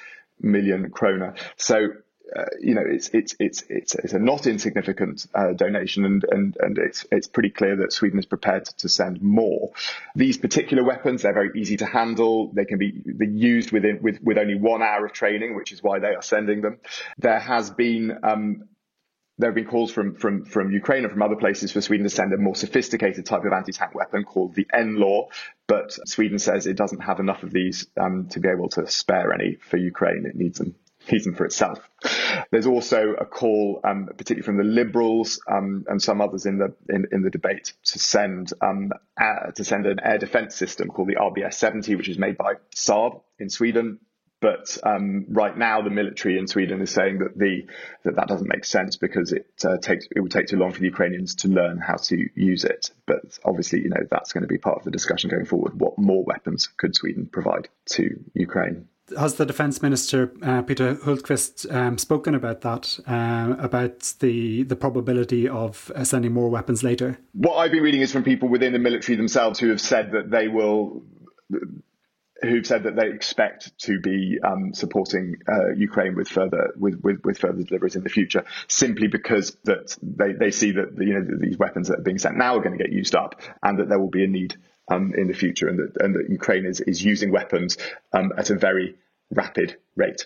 million 0.42 0.89
krona. 0.92 1.38
So 1.58 1.89
uh, 2.34 2.46
you 2.60 2.74
know, 2.74 2.84
it's 2.86 3.10
it's 3.10 3.36
it's 3.39 3.63
it's 3.70 3.96
it's 3.96 4.13
a 4.13 4.20
not 4.20 4.48
insignificant 4.48 5.27
uh, 5.36 5.53
donation, 5.53 6.05
and 6.05 6.25
and 6.29 6.58
and 6.60 6.77
it's 6.77 7.05
it's 7.12 7.27
pretty 7.27 7.50
clear 7.50 7.75
that 7.77 7.94
Sweden 7.94 8.20
is 8.20 8.25
prepared 8.25 8.65
to 8.65 8.89
send 8.89 9.22
more. 9.22 9.72
These 10.15 10.38
particular 10.38 10.84
weapons, 10.84 11.22
they're 11.22 11.34
very 11.34 11.51
easy 11.55 11.77
to 11.77 11.86
handle. 11.86 12.51
They 12.53 12.65
can 12.65 12.79
be 12.79 13.03
used 13.20 13.72
within 13.72 14.00
with 14.01 14.20
with 14.24 14.38
only 14.38 14.55
one 14.55 14.82
hour 14.82 15.05
of 15.05 15.13
training, 15.13 15.55
which 15.55 15.72
is 15.72 15.84
why 15.84 16.00
they 16.00 16.15
are 16.15 16.22
sending 16.22 16.62
them. 16.62 16.79
There 17.17 17.39
has 17.39 17.70
been 17.70 18.17
um, 18.24 18.63
there 19.38 19.50
have 19.50 19.55
been 19.55 19.65
calls 19.65 19.91
from, 19.91 20.15
from, 20.15 20.46
from 20.46 20.72
Ukraine 20.72 21.03
and 21.03 21.12
from 21.12 21.22
other 21.22 21.36
places 21.36 21.70
for 21.70 21.82
Sweden 21.82 22.05
to 22.05 22.10
send 22.10 22.32
a 22.32 22.38
more 22.38 22.55
sophisticated 22.55 23.25
type 23.25 23.44
of 23.44 23.51
anti-tank 23.51 23.94
weapon 23.94 24.24
called 24.24 24.55
the 24.55 24.65
NLAW, 24.74 25.27
but 25.67 25.91
Sweden 26.08 26.39
says 26.39 26.67
it 26.67 26.77
doesn't 26.77 27.01
have 27.01 27.20
enough 27.20 27.44
of 27.44 27.51
these 27.51 27.86
um, 28.00 28.29
to 28.29 28.39
be 28.39 28.48
able 28.48 28.70
to 28.70 28.88
spare 28.88 29.34
any 29.34 29.55
for 29.55 29.75
Ukraine. 29.75 30.25
It 30.25 30.36
needs 30.38 30.60
them 30.60 30.75
them 31.07 31.35
for 31.35 31.45
itself. 31.45 31.79
There's 32.51 32.67
also 32.67 33.13
a 33.19 33.25
call, 33.25 33.79
um, 33.83 34.07
particularly 34.07 34.43
from 34.43 34.57
the 34.57 34.63
Liberals 34.63 35.41
um, 35.51 35.85
and 35.88 36.01
some 36.01 36.21
others 36.21 36.45
in 36.45 36.57
the 36.57 36.74
in, 36.89 37.07
in 37.12 37.21
the 37.21 37.29
debate, 37.29 37.74
to 37.85 38.00
send 38.00 38.51
um, 38.62 38.91
uh, 39.19 39.51
to 39.55 39.63
send 39.63 39.85
an 39.85 40.00
air 40.03 40.17
defence 40.17 40.55
system 40.55 40.89
called 40.89 41.07
the 41.07 41.15
RBS 41.15 41.55
70, 41.55 41.95
which 41.95 42.09
is 42.09 42.17
made 42.17 42.38
by 42.38 42.55
Saab 42.75 43.21
in 43.39 43.50
Sweden. 43.50 44.00
But 44.41 44.77
um, 44.83 45.25
right 45.29 45.57
now, 45.57 45.81
the 45.81 45.89
military 45.89 46.38
in 46.38 46.47
Sweden 46.47 46.81
is 46.81 46.91
saying 46.91 47.19
that 47.19 47.38
the 47.38 47.65
that, 48.03 48.17
that 48.17 48.27
doesn't 48.27 48.47
make 48.47 48.65
sense 48.65 48.97
because 48.97 49.31
it 49.31 49.47
uh, 49.63 49.77
takes 49.77 50.07
it 50.15 50.19
would 50.19 50.31
take 50.31 50.47
too 50.47 50.57
long 50.57 50.71
for 50.71 50.79
the 50.79 50.85
Ukrainians 50.85 51.35
to 51.35 51.47
learn 51.47 51.79
how 51.79 51.95
to 51.95 52.29
use 52.35 52.63
it. 52.63 52.91
But 53.07 53.39
obviously, 53.43 53.81
you 53.81 53.89
know 53.89 54.05
that's 54.12 54.33
going 54.33 54.43
to 54.43 54.47
be 54.47 54.57
part 54.57 54.77
of 54.77 54.83
the 54.83 54.91
discussion 54.91 55.29
going 55.29 55.45
forward. 55.45 55.79
What 55.79 55.97
more 55.97 56.24
weapons 56.24 56.67
could 56.67 56.95
Sweden 56.95 57.27
provide 57.31 57.69
to 57.91 58.24
Ukraine? 58.33 58.88
Has 59.17 59.35
the 59.35 59.45
Defence 59.45 59.81
Minister 59.83 60.31
uh, 60.41 60.63
Peter 60.63 60.95
Hultqvist 60.95 61.71
um, 61.74 61.97
spoken 61.97 62.33
about 62.33 62.62
that? 62.62 63.00
Uh, 63.05 63.55
about 63.59 64.13
the 64.19 64.63
the 64.63 64.75
probability 64.75 65.47
of 65.47 65.91
uh, 65.95 66.03
sending 66.03 66.33
more 66.33 66.50
weapons 66.50 66.83
later? 66.83 67.19
What 67.33 67.55
I've 67.57 67.71
been 67.71 67.83
reading 67.83 68.01
is 68.01 68.12
from 68.12 68.24
people 68.24 68.50
within 68.50 68.74
the 68.74 68.79
military 68.79 69.15
themselves 69.15 69.59
who 69.59 69.69
have 69.69 69.81
said 69.81 70.12
that 70.13 70.31
they 70.31 70.47
will 70.47 71.03
who've 72.41 72.65
said 72.65 72.83
that 72.83 72.95
they 72.95 73.09
expect 73.09 73.77
to 73.79 74.00
be 74.00 74.39
um, 74.43 74.74
supporting 74.74 75.38
uh, 75.47 75.71
Ukraine 75.75 76.15
with 76.15 76.27
further 76.27 76.74
with, 76.77 77.00
with, 77.01 77.24
with, 77.24 77.38
further 77.38 77.63
deliveries 77.63 77.95
in 77.95 78.03
the 78.03 78.09
future, 78.09 78.43
simply 78.67 79.07
because 79.07 79.55
that 79.63 79.95
they, 80.01 80.33
they 80.33 80.51
see 80.51 80.71
that 80.71 80.97
you 80.97 81.13
know 81.13 81.38
these 81.39 81.57
weapons 81.57 81.88
that 81.89 82.00
are 82.00 82.03
being 82.03 82.17
sent 82.17 82.38
now 82.38 82.55
are 82.55 82.62
going 82.62 82.77
to 82.77 82.83
get 82.83 82.91
used 82.91 83.15
up, 83.15 83.41
and 83.63 83.79
that 83.79 83.89
there 83.89 84.00
will 84.00 84.09
be 84.09 84.24
a 84.24 84.27
need 84.27 84.57
um, 84.88 85.13
in 85.15 85.27
the 85.27 85.34
future, 85.34 85.68
and 85.68 85.80
that 85.80 86.04
and 86.04 86.15
that 86.15 86.30
Ukraine 86.30 86.65
is 86.65 86.80
is 86.82 87.04
using 87.04 87.32
weapons 87.32 87.77
um, 88.13 88.32
at 88.38 88.50
a 88.50 88.56
very 88.56 88.96
rapid 89.32 89.77
rate. 89.96 90.25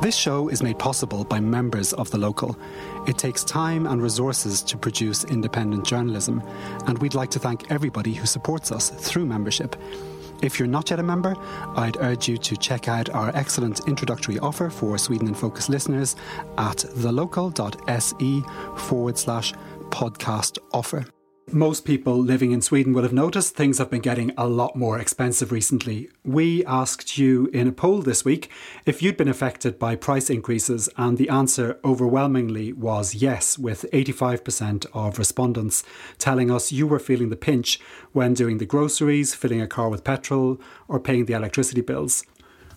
This 0.00 0.16
show 0.16 0.48
is 0.48 0.62
made 0.62 0.78
possible 0.78 1.24
by 1.24 1.40
members 1.40 1.92
of 1.92 2.10
the 2.10 2.16
local. 2.16 2.58
It 3.06 3.18
takes 3.18 3.44
time 3.44 3.86
and 3.86 4.00
resources 4.02 4.62
to 4.62 4.78
produce 4.78 5.24
independent 5.24 5.86
journalism, 5.86 6.42
and 6.86 6.96
we'd 6.98 7.14
like 7.14 7.30
to 7.32 7.38
thank 7.38 7.70
everybody 7.70 8.14
who 8.14 8.24
supports 8.24 8.72
us 8.72 8.88
through 8.88 9.26
membership. 9.26 9.76
If 10.42 10.58
you're 10.58 10.68
not 10.68 10.88
yet 10.88 11.00
a 11.00 11.02
member, 11.02 11.34
I'd 11.76 11.98
urge 11.98 12.28
you 12.28 12.38
to 12.38 12.56
check 12.56 12.88
out 12.88 13.10
our 13.10 13.30
excellent 13.36 13.86
introductory 13.86 14.38
offer 14.38 14.70
for 14.70 14.96
Sweden 14.96 15.28
in 15.28 15.34
Focus 15.34 15.68
listeners 15.68 16.16
at 16.56 16.78
thelocal.se 16.78 18.42
forward 18.88 19.18
slash 19.18 19.52
podcast 19.90 20.56
offer. 20.72 21.04
Most 21.52 21.84
people 21.84 22.16
living 22.16 22.52
in 22.52 22.62
Sweden 22.62 22.92
will 22.92 23.02
have 23.02 23.12
noticed 23.12 23.56
things 23.56 23.78
have 23.78 23.90
been 23.90 24.00
getting 24.00 24.32
a 24.38 24.46
lot 24.46 24.76
more 24.76 25.00
expensive 25.00 25.50
recently. 25.50 26.08
We 26.24 26.64
asked 26.64 27.18
you 27.18 27.48
in 27.52 27.66
a 27.66 27.72
poll 27.72 28.02
this 28.02 28.24
week 28.24 28.48
if 28.86 29.02
you'd 29.02 29.16
been 29.16 29.26
affected 29.26 29.76
by 29.76 29.96
price 29.96 30.30
increases, 30.30 30.88
and 30.96 31.18
the 31.18 31.28
answer 31.28 31.80
overwhelmingly 31.84 32.72
was 32.72 33.16
yes, 33.16 33.58
with 33.58 33.84
85% 33.92 34.86
of 34.94 35.18
respondents 35.18 35.82
telling 36.18 36.52
us 36.52 36.70
you 36.70 36.86
were 36.86 37.00
feeling 37.00 37.30
the 37.30 37.36
pinch 37.36 37.80
when 38.12 38.32
doing 38.32 38.58
the 38.58 38.66
groceries, 38.66 39.34
filling 39.34 39.60
a 39.60 39.66
car 39.66 39.88
with 39.88 40.04
petrol, 40.04 40.60
or 40.86 41.00
paying 41.00 41.24
the 41.24 41.34
electricity 41.34 41.80
bills. 41.80 42.24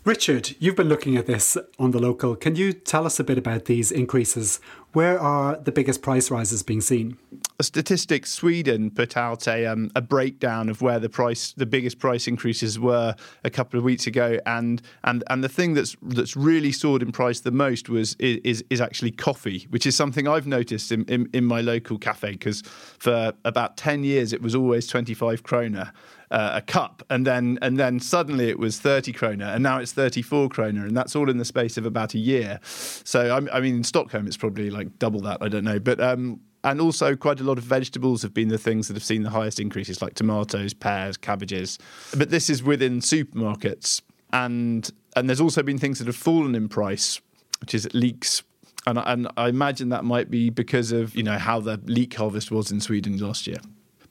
Richard, 0.05 0.57
you've 0.59 0.75
been 0.75 0.89
looking 0.89 1.15
at 1.15 1.27
this 1.27 1.57
on 1.79 1.91
the 1.91 1.99
local. 1.99 2.35
Can 2.35 2.57
you 2.57 2.73
tell 2.73 3.05
us 3.05 3.21
a 3.21 3.23
bit 3.23 3.37
about 3.37 3.65
these 3.65 3.89
increases? 3.89 4.59
Where 4.93 5.19
are 5.19 5.57
the 5.57 5.71
biggest 5.71 6.03
price 6.03 6.29
rises 6.29 6.61
being 6.61 6.79
seen? 6.79 7.17
Statistics 7.59 8.31
Sweden 8.31 8.91
put 8.91 9.17
out 9.17 9.47
a 9.47 9.65
um, 9.65 9.89
a 9.95 10.01
breakdown 10.01 10.69
of 10.69 10.83
where 10.83 10.99
the 10.99 11.09
price 11.09 11.53
the 11.53 11.65
biggest 11.65 11.97
price 11.97 12.27
increases 12.27 12.79
were 12.79 13.15
a 13.43 13.49
couple 13.49 13.79
of 13.79 13.83
weeks 13.83 14.05
ago, 14.05 14.37
and 14.45 14.83
and 15.03 15.23
and 15.31 15.43
the 15.43 15.49
thing 15.49 15.73
that's 15.73 15.95
that's 16.03 16.35
really 16.37 16.71
soared 16.71 17.01
in 17.01 17.11
price 17.11 17.39
the 17.39 17.51
most 17.51 17.89
was 17.89 18.15
is 18.19 18.63
is 18.69 18.81
actually 18.81 19.11
coffee, 19.11 19.65
which 19.71 19.87
is 19.87 19.95
something 19.95 20.27
I've 20.27 20.47
noticed 20.47 20.91
in 20.91 21.05
in, 21.05 21.27
in 21.33 21.43
my 21.43 21.61
local 21.61 21.97
cafe 21.97 22.33
because 22.33 22.61
for 22.61 23.33
about 23.45 23.77
ten 23.77 24.03
years 24.03 24.31
it 24.31 24.43
was 24.43 24.53
always 24.53 24.85
twenty 24.85 25.15
five 25.15 25.41
kroner 25.41 25.91
uh, 26.33 26.53
a 26.55 26.61
cup, 26.61 27.03
and 27.11 27.27
then 27.27 27.59
and 27.61 27.79
then 27.79 27.99
suddenly 27.99 28.49
it 28.49 28.57
was 28.57 28.79
thirty 28.79 29.13
kroner, 29.13 29.45
and 29.45 29.61
now 29.61 29.77
it's 29.77 29.91
thirty 29.91 30.23
four 30.23 30.49
kroner, 30.49 30.83
and 30.85 30.97
that's 30.97 31.15
all 31.15 31.29
in 31.29 31.37
the 31.37 31.45
space 31.45 31.77
of 31.77 31.85
about 31.85 32.15
a 32.15 32.17
year. 32.17 32.59
So 32.63 33.37
I, 33.37 33.57
I 33.57 33.61
mean, 33.61 33.75
in 33.75 33.83
Stockholm 33.83 34.25
it's 34.25 34.35
probably 34.35 34.71
like 34.71 34.82
double 34.85 35.21
that. 35.21 35.39
I 35.41 35.49
don't 35.49 35.63
know, 35.63 35.79
but. 35.79 35.99
Um, 35.99 36.41
and 36.65 36.79
also, 36.79 37.13
quite 37.17 37.41
a 37.41 37.43
lot 37.43 37.57
of 37.57 37.65
vegetables 37.65 38.21
have 38.21 38.33
been 38.33 38.47
the 38.47 38.57
things 38.57 38.87
that 38.87 38.93
have 38.93 39.03
seen 39.03 39.23
the 39.23 39.29
highest 39.29 39.59
increases, 39.59 40.01
like 40.01 40.13
tomatoes, 40.13 40.73
pears, 40.73 41.17
cabbages. 41.17 41.77
But 42.17 42.29
this 42.29 42.49
is 42.49 42.63
within 42.63 43.01
supermarkets, 43.01 44.01
and 44.31 44.89
and 45.15 45.27
there's 45.27 45.41
also 45.41 45.61
been 45.61 45.77
things 45.77 45.99
that 45.99 46.07
have 46.07 46.15
fallen 46.15 46.55
in 46.55 46.69
price, 46.69 47.19
which 47.59 47.75
is 47.75 47.93
leeks, 47.93 48.43
and 48.87 48.97
and 48.97 49.27
I 49.35 49.49
imagine 49.49 49.89
that 49.89 50.05
might 50.05 50.31
be 50.31 50.49
because 50.49 50.93
of 50.93 51.15
you 51.15 51.23
know 51.23 51.37
how 51.37 51.59
the 51.59 51.81
leek 51.83 52.13
harvest 52.13 52.49
was 52.49 52.71
in 52.71 52.79
Sweden 52.79 53.17
last 53.17 53.45
year. 53.45 53.59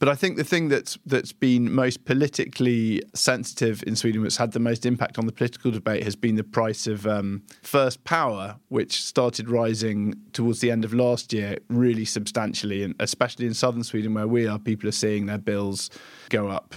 But 0.03 0.09
I 0.09 0.17
think 0.17 0.37
the 0.37 0.43
thing 0.43 0.67
that's 0.67 0.99
that's 1.07 1.31
been 1.31 1.73
most 1.73 2.05
politically 2.05 3.03
sensitive 3.15 3.85
in 3.87 3.95
Sweden, 3.95 4.21
which 4.21 4.37
had 4.37 4.51
the 4.51 4.59
most 4.59 4.85
impact 4.85 5.17
on 5.17 5.27
the 5.27 5.33
political 5.33 5.71
debate, 5.71 6.03
has 6.03 6.17
been 6.17 6.35
the 6.35 6.43
price 6.43 6.89
of 6.89 7.07
um, 7.07 7.45
first 7.63 8.03
power, 8.03 8.57
which 8.67 9.01
started 9.01 9.49
rising 9.49 10.15
towards 10.33 10.59
the 10.59 10.73
end 10.73 10.85
of 10.85 10.93
last 10.93 11.33
year, 11.33 11.57
really 11.69 12.05
substantially, 12.05 12.83
and 12.83 12.97
especially 12.99 13.47
in 13.47 13.55
southern 13.55 13.85
Sweden, 13.85 14.13
where 14.13 14.27
we 14.27 14.45
are, 14.45 14.59
people 14.59 14.89
are 14.89 14.91
seeing 14.91 15.27
their 15.27 15.39
bills 15.39 15.89
go 16.31 16.49
up 16.49 16.75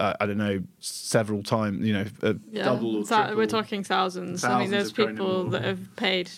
uh, 0.00 0.14
I 0.20 0.26
don't 0.26 0.38
know, 0.38 0.62
several 0.78 1.42
times, 1.42 1.84
you 1.84 1.92
know, 1.92 2.04
uh, 2.22 2.34
yeah. 2.50 2.64
double 2.64 2.98
or. 2.98 3.36
We're 3.36 3.46
talking 3.46 3.82
thousands. 3.82 4.42
thousands 4.42 4.44
I 4.44 4.58
mean, 4.60 4.70
there's 4.70 4.92
people 4.92 5.46
that 5.50 5.64
have 5.64 5.96
paid 5.96 6.30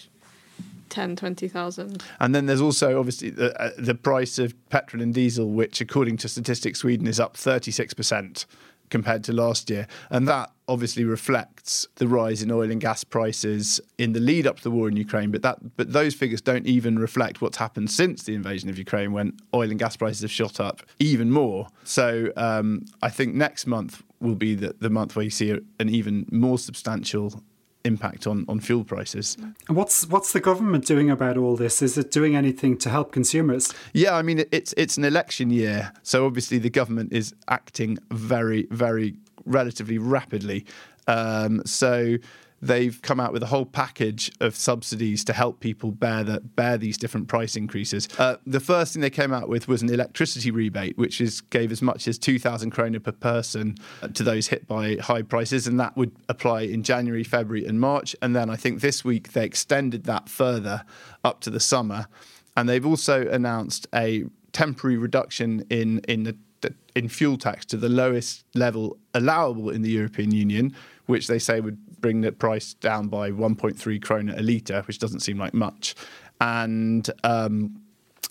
10, 0.90 1.16
20,000. 1.16 2.02
And 2.18 2.34
then 2.34 2.46
there's 2.46 2.60
also 2.60 2.98
obviously 2.98 3.30
the, 3.30 3.58
uh, 3.60 3.70
the 3.78 3.94
price 3.94 4.38
of 4.38 4.54
petrol 4.68 5.02
and 5.02 5.14
diesel, 5.14 5.50
which 5.50 5.80
according 5.80 6.18
to 6.18 6.28
Statistics 6.28 6.80
Sweden 6.80 7.06
is 7.06 7.18
up 7.18 7.36
36% 7.36 8.46
compared 8.90 9.24
to 9.24 9.32
last 9.32 9.70
year. 9.70 9.86
And 10.10 10.28
that 10.28 10.50
obviously 10.68 11.04
reflects 11.04 11.86
the 11.96 12.06
rise 12.06 12.42
in 12.42 12.50
oil 12.50 12.70
and 12.70 12.80
gas 12.80 13.02
prices 13.02 13.80
in 13.98 14.12
the 14.12 14.20
lead 14.20 14.46
up 14.46 14.58
to 14.58 14.62
the 14.62 14.70
war 14.70 14.88
in 14.88 14.96
Ukraine. 14.96 15.30
But 15.30 15.42
that 15.42 15.76
but 15.76 15.92
those 15.92 16.14
figures 16.14 16.40
don't 16.40 16.66
even 16.66 16.98
reflect 16.98 17.40
what's 17.40 17.56
happened 17.56 17.90
since 17.90 18.24
the 18.24 18.34
invasion 18.34 18.68
of 18.68 18.78
Ukraine 18.78 19.12
when 19.12 19.36
oil 19.54 19.70
and 19.70 19.78
gas 19.78 19.96
prices 19.96 20.22
have 20.22 20.30
shot 20.30 20.60
up 20.60 20.82
even 20.98 21.30
more. 21.30 21.68
So 21.84 22.32
um, 22.36 22.84
I 23.02 23.08
think 23.08 23.34
next 23.34 23.66
month 23.66 24.02
will 24.20 24.34
be 24.34 24.54
the, 24.54 24.74
the 24.78 24.90
month 24.90 25.16
where 25.16 25.24
you 25.24 25.30
see 25.30 25.50
a, 25.50 25.58
an 25.78 25.88
even 25.88 26.26
more 26.30 26.58
substantial 26.58 27.42
impact 27.84 28.26
on, 28.26 28.44
on 28.48 28.60
fuel 28.60 28.84
prices. 28.84 29.36
And 29.68 29.76
what's 29.76 30.06
what's 30.08 30.32
the 30.32 30.40
government 30.40 30.86
doing 30.86 31.10
about 31.10 31.36
all 31.36 31.56
this? 31.56 31.82
Is 31.82 31.96
it 31.96 32.10
doing 32.10 32.36
anything 32.36 32.76
to 32.78 32.90
help 32.90 33.12
consumers? 33.12 33.72
Yeah, 33.92 34.16
I 34.16 34.22
mean 34.22 34.44
it's 34.50 34.74
it's 34.76 34.96
an 34.96 35.04
election 35.04 35.50
year, 35.50 35.92
so 36.02 36.26
obviously 36.26 36.58
the 36.58 36.70
government 36.70 37.12
is 37.12 37.34
acting 37.48 37.98
very 38.10 38.66
very 38.70 39.14
relatively 39.44 39.98
rapidly. 39.98 40.66
Um, 41.06 41.62
so 41.64 42.16
they've 42.62 43.00
come 43.02 43.18
out 43.18 43.32
with 43.32 43.42
a 43.42 43.46
whole 43.46 43.64
package 43.64 44.30
of 44.40 44.54
subsidies 44.54 45.24
to 45.24 45.32
help 45.32 45.60
people 45.60 45.90
bear 45.90 46.22
the, 46.22 46.40
bear 46.40 46.76
these 46.76 46.98
different 46.98 47.26
price 47.26 47.56
increases. 47.56 48.08
Uh, 48.18 48.36
the 48.46 48.60
first 48.60 48.92
thing 48.92 49.00
they 49.00 49.10
came 49.10 49.32
out 49.32 49.48
with 49.48 49.66
was 49.66 49.82
an 49.82 49.88
electricity 49.88 50.50
rebate, 50.50 50.98
which 50.98 51.20
is 51.20 51.40
gave 51.40 51.72
as 51.72 51.80
much 51.80 52.06
as 52.06 52.18
two 52.18 52.38
thousand 52.38 52.70
kroner 52.70 53.00
per 53.00 53.12
person 53.12 53.76
uh, 54.02 54.08
to 54.08 54.22
those 54.22 54.48
hit 54.48 54.66
by 54.66 54.96
high 54.96 55.22
prices, 55.22 55.66
and 55.66 55.80
that 55.80 55.96
would 55.96 56.12
apply 56.28 56.62
in 56.62 56.82
January, 56.82 57.24
February, 57.24 57.66
and 57.66 57.80
March. 57.80 58.14
And 58.20 58.36
then 58.36 58.50
I 58.50 58.56
think 58.56 58.80
this 58.80 59.04
week 59.04 59.32
they 59.32 59.44
extended 59.44 60.04
that 60.04 60.28
further 60.28 60.84
up 61.24 61.40
to 61.40 61.50
the 61.50 61.60
summer, 61.60 62.06
and 62.56 62.68
they've 62.68 62.86
also 62.86 63.26
announced 63.28 63.86
a 63.94 64.24
temporary 64.52 64.98
reduction 64.98 65.64
in 65.70 66.00
in 66.00 66.24
the 66.24 66.36
in 66.94 67.08
fuel 67.08 67.36
tax 67.36 67.64
to 67.66 67.76
the 67.76 67.88
lowest 67.88 68.44
level 68.54 68.98
allowable 69.14 69.70
in 69.70 69.82
the 69.82 69.90
European 69.90 70.32
Union, 70.32 70.74
which 71.06 71.26
they 71.26 71.38
say 71.38 71.60
would 71.60 71.78
bring 72.00 72.20
the 72.20 72.32
price 72.32 72.74
down 72.74 73.08
by 73.08 73.30
1.3 73.30 74.00
krona 74.00 74.38
a 74.38 74.42
litre, 74.42 74.82
which 74.82 74.98
doesn't 74.98 75.20
seem 75.20 75.38
like 75.38 75.54
much. 75.54 75.94
And 76.40 77.08
um, 77.24 77.80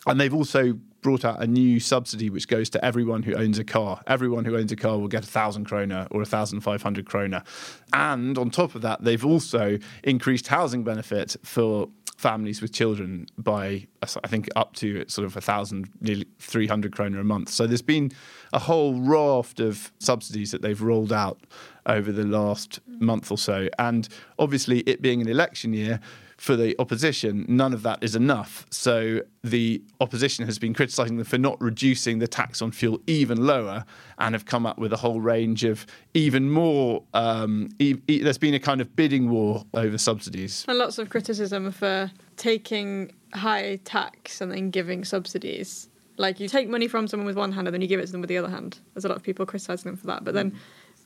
and 0.07 0.19
they've 0.19 0.33
also 0.33 0.79
brought 1.01 1.24
out 1.24 1.41
a 1.41 1.48
new 1.48 1.79
subsidy 1.79 2.29
which 2.29 2.48
goes 2.48 2.69
to 2.69 2.83
everyone 2.83 3.24
who 3.24 3.33
owns 3.36 3.57
a 3.57 3.63
car. 3.63 4.01
Everyone 4.07 4.45
who 4.45 4.57
owns 4.57 4.71
a 4.71 4.75
car 4.75 4.98
will 4.98 5.07
get 5.07 5.24
a 5.24 5.27
thousand 5.27 5.67
krona 5.67 6.07
or 6.12 6.21
a 6.21 6.25
thousand 6.25 6.62
five 6.62 6.81
hundred 6.81 7.05
krona. 7.05 7.45
And 7.93 8.38
on 8.38 8.50
top 8.50 8.75
of 8.75 8.81
that, 8.81 9.03
they've 9.03 9.25
also 9.25 9.77
increased 10.03 10.48
housing 10.48 10.83
benefit 10.83 11.36
for 11.43 11.89
families 12.20 12.62
with 12.62 12.74
children 12.74 13.26
by 13.38 13.88
I 14.04 14.28
think 14.28 14.50
up 14.58 14.74
to 14.76 15.06
sort 15.08 15.26
of 15.26 15.38
a 15.38 15.42
thousand, 15.42 15.90
nearly 16.02 16.26
three 16.38 16.68
hundred 16.68 16.94
kroner 16.94 17.22
a 17.22 17.24
month. 17.24 17.48
So 17.50 17.66
there's 17.66 17.82
been 17.82 18.12
a 18.52 18.60
whole 18.60 19.00
raft 19.00 19.62
of 19.62 19.94
subsidies 20.00 20.52
that 20.52 20.62
they've 20.62 20.82
rolled 20.82 21.14
out 21.14 21.40
over 21.86 22.12
the 22.12 22.26
last 22.26 22.82
month 22.88 23.32
or 23.32 23.38
so, 23.38 23.70
and 23.80 24.10
obviously 24.38 24.80
it 24.80 25.02
being 25.02 25.22
an 25.22 25.30
election 25.30 25.72
year 25.72 26.02
for 26.39 26.55
the 26.55 26.74
opposition, 26.79 27.46
none 27.50 27.74
of 27.74 27.84
that 27.84 28.01
is 28.01 28.15
enough. 28.15 28.65
So 28.69 29.22
the 29.43 29.84
opposition 30.00 30.46
has 30.46 30.58
been 30.58 30.74
criticising 30.74 31.17
them 31.17 31.25
for 31.25 31.38
not 31.38 31.60
reducing 31.62 32.19
the 32.19 32.27
tax 32.27 32.62
on 32.62 32.72
fuel 32.72 33.01
even 33.08 33.46
lower 33.46 33.84
and 34.17 34.34
have 34.34 34.46
come 34.46 34.65
up 34.65 34.77
with 34.77 34.93
a 34.93 34.98
whole 34.98 35.19
range 35.19 35.65
of 35.65 35.86
even 36.13 36.50
more. 36.50 37.03
Um, 37.13 37.69
e- 37.77 37.98
e- 38.08 38.24
there's 38.24 38.38
been 38.38 38.53
a 38.53 38.60
kind 38.60 38.79
of 38.79 38.96
bidding 38.96 39.29
war 39.29 39.65
over 39.74 39.98
subsidies. 39.98 40.63
And 40.69 40.77
lots 40.77 40.98
of 40.98 41.10
criticism 41.10 41.72
for 41.72 42.10
taking 42.38 43.12
high 43.34 43.79
tax 43.84 44.39
and 44.39 44.50
then 44.50 44.69
giving 44.69 45.03
subsidies. 45.03 45.89
Like 46.15 46.39
you 46.39 46.48
take 46.48 46.69
money 46.69 46.88
from 46.88 47.08
someone 47.08 47.27
with 47.27 47.38
one 47.38 47.51
hand 47.51 47.67
and 47.67 47.74
then 47.74 47.81
you 47.81 47.88
give 47.88 48.00
it 48.00 48.05
to 48.05 48.12
them 48.13 48.22
with 48.22 48.29
the 48.29 48.38
other 48.38 48.50
hand. 48.50 48.79
There's 48.93 49.03
a 49.05 49.10
lot 49.10 49.17
of 49.17 49.24
people 49.24 49.46
criticising 49.46 49.91
them 49.91 49.98
for 49.98 50.08
that. 50.08 50.24
But 50.24 50.36
then 50.36 50.58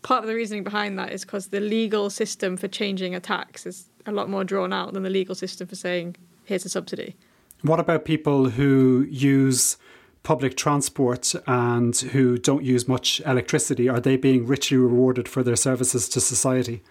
part 0.03 0.23
of 0.23 0.27
the 0.27 0.35
reasoning 0.35 0.63
behind 0.63 0.99
that 0.99 1.11
is 1.11 1.25
because 1.25 1.47
the 1.47 1.59
legal 1.59 2.11
system 2.11 2.55
for 2.55 2.67
changing 2.67 3.15
a 3.15 3.19
tax 3.19 3.65
is 3.65 3.89
a 4.05 4.12
lot 4.12 4.29
more 4.29 4.43
drawn 4.43 4.74
out 4.74 4.93
than 4.93 5.03
the 5.03 5.10
legal 5.10 5.36
system 5.36 5.67
for 5.67 5.75
saying, 5.75 6.15
here's 6.43 6.65
a 6.65 6.69
subsidy. 6.69 7.15
What 7.62 7.79
about 7.79 8.05
people 8.05 8.50
who 8.50 9.07
use 9.10 9.77
public 10.24 10.55
transport 10.55 11.33
and 11.48 11.95
who 11.95 12.38
don't 12.38 12.63
use 12.63 12.88
much 12.88 13.22
electricity? 13.25 13.88
Are 13.88 14.00
they 14.00 14.17
being 14.17 14.45
richly 14.45 14.77
rewarded 14.77 15.27
for 15.27 15.43
their 15.43 15.55
services 15.55 16.10
to 16.10 16.22
society? 16.22 16.81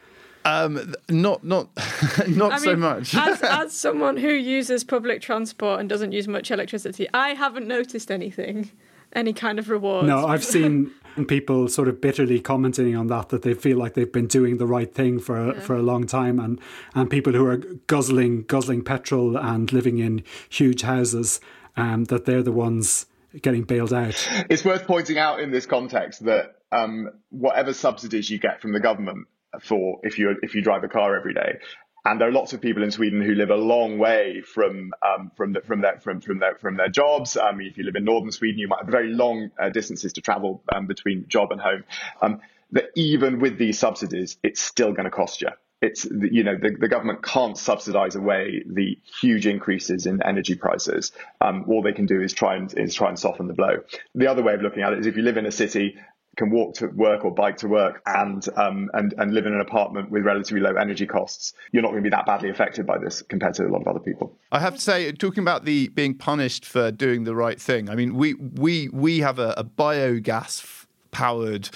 Um, 0.44 0.94
not 1.08 1.44
not 1.44 1.68
not 2.28 2.52
I 2.52 2.58
so 2.58 2.70
mean, 2.70 2.80
much. 2.80 3.14
as, 3.14 3.42
as 3.42 3.72
someone 3.72 4.16
who 4.16 4.32
uses 4.32 4.82
public 4.82 5.20
transport 5.22 5.78
and 5.80 5.88
doesn't 5.88 6.12
use 6.12 6.26
much 6.26 6.50
electricity, 6.50 7.06
I 7.14 7.30
haven't 7.30 7.68
noticed 7.68 8.10
anything, 8.10 8.70
any 9.12 9.32
kind 9.32 9.58
of 9.58 9.70
reward. 9.70 10.06
No, 10.06 10.26
I've 10.26 10.44
seen 10.44 10.90
people 11.28 11.68
sort 11.68 11.88
of 11.88 12.00
bitterly 12.00 12.40
commenting 12.40 12.96
on 12.96 13.06
that 13.08 13.28
that 13.30 13.42
they 13.42 13.54
feel 13.54 13.78
like 13.78 13.94
they've 13.94 14.12
been 14.12 14.26
doing 14.26 14.58
the 14.58 14.66
right 14.66 14.92
thing 14.92 15.18
for 15.18 15.54
yeah. 15.54 15.60
for 15.60 15.76
a 15.76 15.82
long 15.82 16.06
time, 16.06 16.38
and 16.38 16.60
and 16.94 17.10
people 17.10 17.32
who 17.32 17.46
are 17.46 17.58
guzzling 17.86 18.42
guzzling 18.42 18.82
petrol 18.82 19.36
and 19.36 19.72
living 19.72 19.98
in 19.98 20.22
huge 20.48 20.82
houses, 20.82 21.40
um, 21.76 22.04
that 22.04 22.24
they're 22.24 22.42
the 22.42 22.52
ones 22.52 23.06
getting 23.40 23.62
bailed 23.62 23.92
out. 23.92 24.28
It's 24.50 24.64
worth 24.64 24.86
pointing 24.86 25.18
out 25.18 25.40
in 25.40 25.50
this 25.50 25.66
context 25.66 26.24
that 26.24 26.56
um, 26.70 27.10
whatever 27.30 27.72
subsidies 27.72 28.28
you 28.28 28.38
get 28.38 28.60
from 28.60 28.72
the 28.72 28.80
government 28.80 29.28
for 29.60 30.00
if 30.02 30.18
you 30.18 30.36
if 30.42 30.54
you 30.54 30.62
drive 30.62 30.84
a 30.84 30.88
car 30.88 31.16
every 31.16 31.34
day. 31.34 31.58
And 32.04 32.20
there 32.20 32.28
are 32.28 32.32
lots 32.32 32.52
of 32.52 32.60
people 32.60 32.82
in 32.82 32.90
Sweden 32.90 33.22
who 33.22 33.34
live 33.34 33.50
a 33.50 33.56
long 33.56 33.98
way 33.98 34.40
from 34.40 34.92
um, 35.02 35.30
from 35.36 35.52
the, 35.52 35.60
from 35.60 35.82
their 35.82 36.00
from 36.00 36.20
from 36.20 36.40
their 36.40 36.56
from 36.56 36.76
their 36.76 36.88
jobs. 36.88 37.36
Um, 37.36 37.60
if 37.60 37.78
you 37.78 37.84
live 37.84 37.94
in 37.94 38.04
northern 38.04 38.32
Sweden, 38.32 38.58
you 38.58 38.66
might 38.66 38.80
have 38.80 38.88
very 38.88 39.12
long 39.12 39.50
uh, 39.58 39.68
distances 39.68 40.12
to 40.14 40.20
travel 40.20 40.62
um, 40.74 40.86
between 40.86 41.28
job 41.28 41.52
and 41.52 41.60
home. 41.60 41.84
Um, 42.20 42.40
that 42.72 42.86
even 42.96 43.38
with 43.38 43.58
these 43.58 43.78
subsidies, 43.78 44.38
it's 44.42 44.60
still 44.60 44.92
going 44.92 45.04
to 45.04 45.10
cost 45.10 45.42
you. 45.42 45.48
It's 45.80 46.04
you 46.04 46.44
know 46.44 46.56
the, 46.56 46.76
the 46.78 46.88
government 46.88 47.22
can't 47.24 47.58
subsidize 47.58 48.14
away 48.14 48.62
the 48.66 48.98
huge 49.20 49.46
increases 49.46 50.06
in 50.06 50.22
energy 50.22 50.54
prices. 50.54 51.12
Um, 51.40 51.64
all 51.68 51.82
they 51.82 51.92
can 51.92 52.06
do 52.06 52.20
is 52.20 52.32
try 52.32 52.56
and 52.56 52.72
is 52.76 52.94
try 52.94 53.08
and 53.08 53.18
soften 53.18 53.48
the 53.48 53.54
blow. 53.54 53.78
The 54.14 54.28
other 54.28 54.42
way 54.42 54.54
of 54.54 54.62
looking 54.62 54.82
at 54.82 54.92
it 54.92 55.00
is 55.00 55.06
if 55.06 55.16
you 55.16 55.22
live 55.22 55.36
in 55.36 55.46
a 55.46 55.52
city 55.52 55.98
can 56.36 56.50
walk 56.50 56.74
to 56.74 56.86
work 56.88 57.24
or 57.24 57.30
bike 57.30 57.58
to 57.58 57.68
work 57.68 58.00
and 58.06 58.48
um, 58.56 58.90
and 58.94 59.14
and 59.18 59.34
live 59.34 59.46
in 59.46 59.52
an 59.52 59.60
apartment 59.60 60.10
with 60.10 60.24
relatively 60.24 60.60
low 60.60 60.74
energy 60.74 61.06
costs, 61.06 61.52
you're 61.72 61.82
not 61.82 61.90
going 61.90 62.02
to 62.02 62.08
be 62.08 62.14
that 62.14 62.26
badly 62.26 62.50
affected 62.50 62.86
by 62.86 62.98
this 62.98 63.22
compared 63.22 63.54
to 63.54 63.66
a 63.66 63.68
lot 63.68 63.82
of 63.82 63.88
other 63.88 64.00
people. 64.00 64.34
I 64.50 64.60
have 64.60 64.74
to 64.74 64.80
say, 64.80 65.12
talking 65.12 65.42
about 65.42 65.64
the 65.64 65.88
being 65.88 66.14
punished 66.14 66.64
for 66.64 66.90
doing 66.90 67.24
the 67.24 67.34
right 67.34 67.60
thing. 67.60 67.90
I 67.90 67.94
mean, 67.94 68.14
we 68.14 68.34
we 68.34 68.88
we 68.88 69.18
have 69.18 69.38
a, 69.38 69.54
a 69.56 69.64
biogas 69.64 70.86
powered 71.10 71.68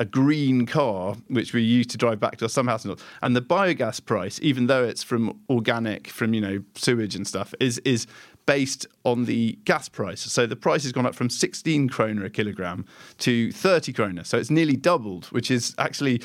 a 0.00 0.04
green 0.04 0.66
car, 0.66 1.16
which 1.28 1.52
we 1.52 1.62
use 1.62 1.86
to 1.86 1.96
drive 1.96 2.18
back 2.18 2.36
to 2.38 2.48
some 2.48 2.66
house, 2.66 2.84
and 3.22 3.36
the 3.36 3.42
biogas 3.42 4.04
price, 4.04 4.40
even 4.42 4.66
though 4.66 4.84
it's 4.84 5.02
from 5.02 5.40
organic, 5.48 6.08
from 6.08 6.34
you 6.34 6.40
know 6.40 6.62
sewage 6.74 7.14
and 7.14 7.26
stuff, 7.26 7.54
is 7.60 7.78
is 7.78 8.06
based 8.46 8.86
on 9.04 9.24
the 9.24 9.58
gas 9.64 9.88
price. 9.88 10.20
So 10.20 10.46
the 10.46 10.56
price 10.56 10.82
has 10.82 10.92
gone 10.92 11.06
up 11.06 11.14
from 11.14 11.30
16 11.30 11.88
kroner 11.88 12.24
a 12.24 12.30
kilogram 12.30 12.84
to 13.18 13.50
30 13.52 13.92
kroner. 13.92 14.24
So 14.24 14.38
it's 14.38 14.50
nearly 14.50 14.76
doubled, 14.76 15.26
which 15.26 15.50
is 15.50 15.74
actually 15.78 16.22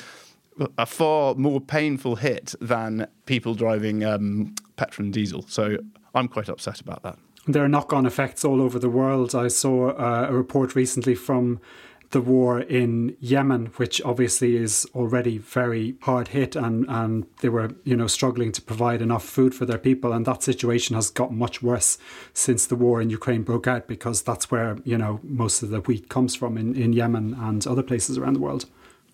a 0.78 0.86
far 0.86 1.36
more 1.36 1.62
painful 1.62 2.18
hit 2.18 2.54
than 2.60 3.08
people 3.26 3.54
driving 3.54 4.04
um, 4.04 4.56
petrol 4.76 5.06
and 5.06 5.14
diesel. 5.14 5.46
So 5.48 5.78
I'm 6.14 6.28
quite 6.28 6.50
upset 6.50 6.82
about 6.82 7.04
that. 7.04 7.18
There 7.48 7.64
are 7.64 7.70
knock 7.70 7.94
on 7.94 8.06
effects 8.06 8.44
all 8.44 8.62
over 8.62 8.78
the 8.78 8.90
world. 8.90 9.34
I 9.34 9.48
saw 9.48 9.92
uh, 9.92 10.28
a 10.30 10.34
report 10.34 10.76
recently 10.76 11.16
from 11.16 11.60
the 12.12 12.22
war 12.22 12.60
in 12.60 13.16
Yemen, 13.20 13.68
which 13.78 14.02
obviously 14.02 14.56
is 14.56 14.88
already 14.96 15.38
very 15.38 15.96
hard 16.02 16.30
hit, 16.30 16.56
and, 16.56 16.86
and 16.88 17.28
they 17.42 17.50
were 17.50 17.72
you 17.84 17.96
know 17.96 18.08
struggling 18.08 18.52
to 18.54 18.62
provide 18.62 19.02
enough 19.02 19.24
food 19.24 19.54
for 19.54 19.66
their 19.66 19.78
people, 19.78 20.12
and 20.12 20.26
that 20.26 20.42
situation 20.42 20.96
has 20.96 21.10
got 21.10 21.32
much 21.32 21.62
worse 21.62 21.98
since 22.34 22.66
the 22.66 22.76
war 22.76 23.02
in 23.02 23.10
Ukraine 23.10 23.44
broke 23.44 23.68
out, 23.68 23.88
because 23.88 24.22
that's 24.22 24.50
where 24.50 24.78
you 24.84 24.98
know 24.98 25.20
most 25.24 25.62
of 25.62 25.70
the 25.70 25.82
wheat 25.82 26.10
comes 26.10 26.36
from 26.36 26.58
in, 26.58 26.76
in 26.76 26.94
Yemen 26.94 27.36
and 27.40 27.66
other 27.68 27.84
places 27.84 28.18
around 28.18 28.34
the 28.34 28.40
world. 28.40 28.66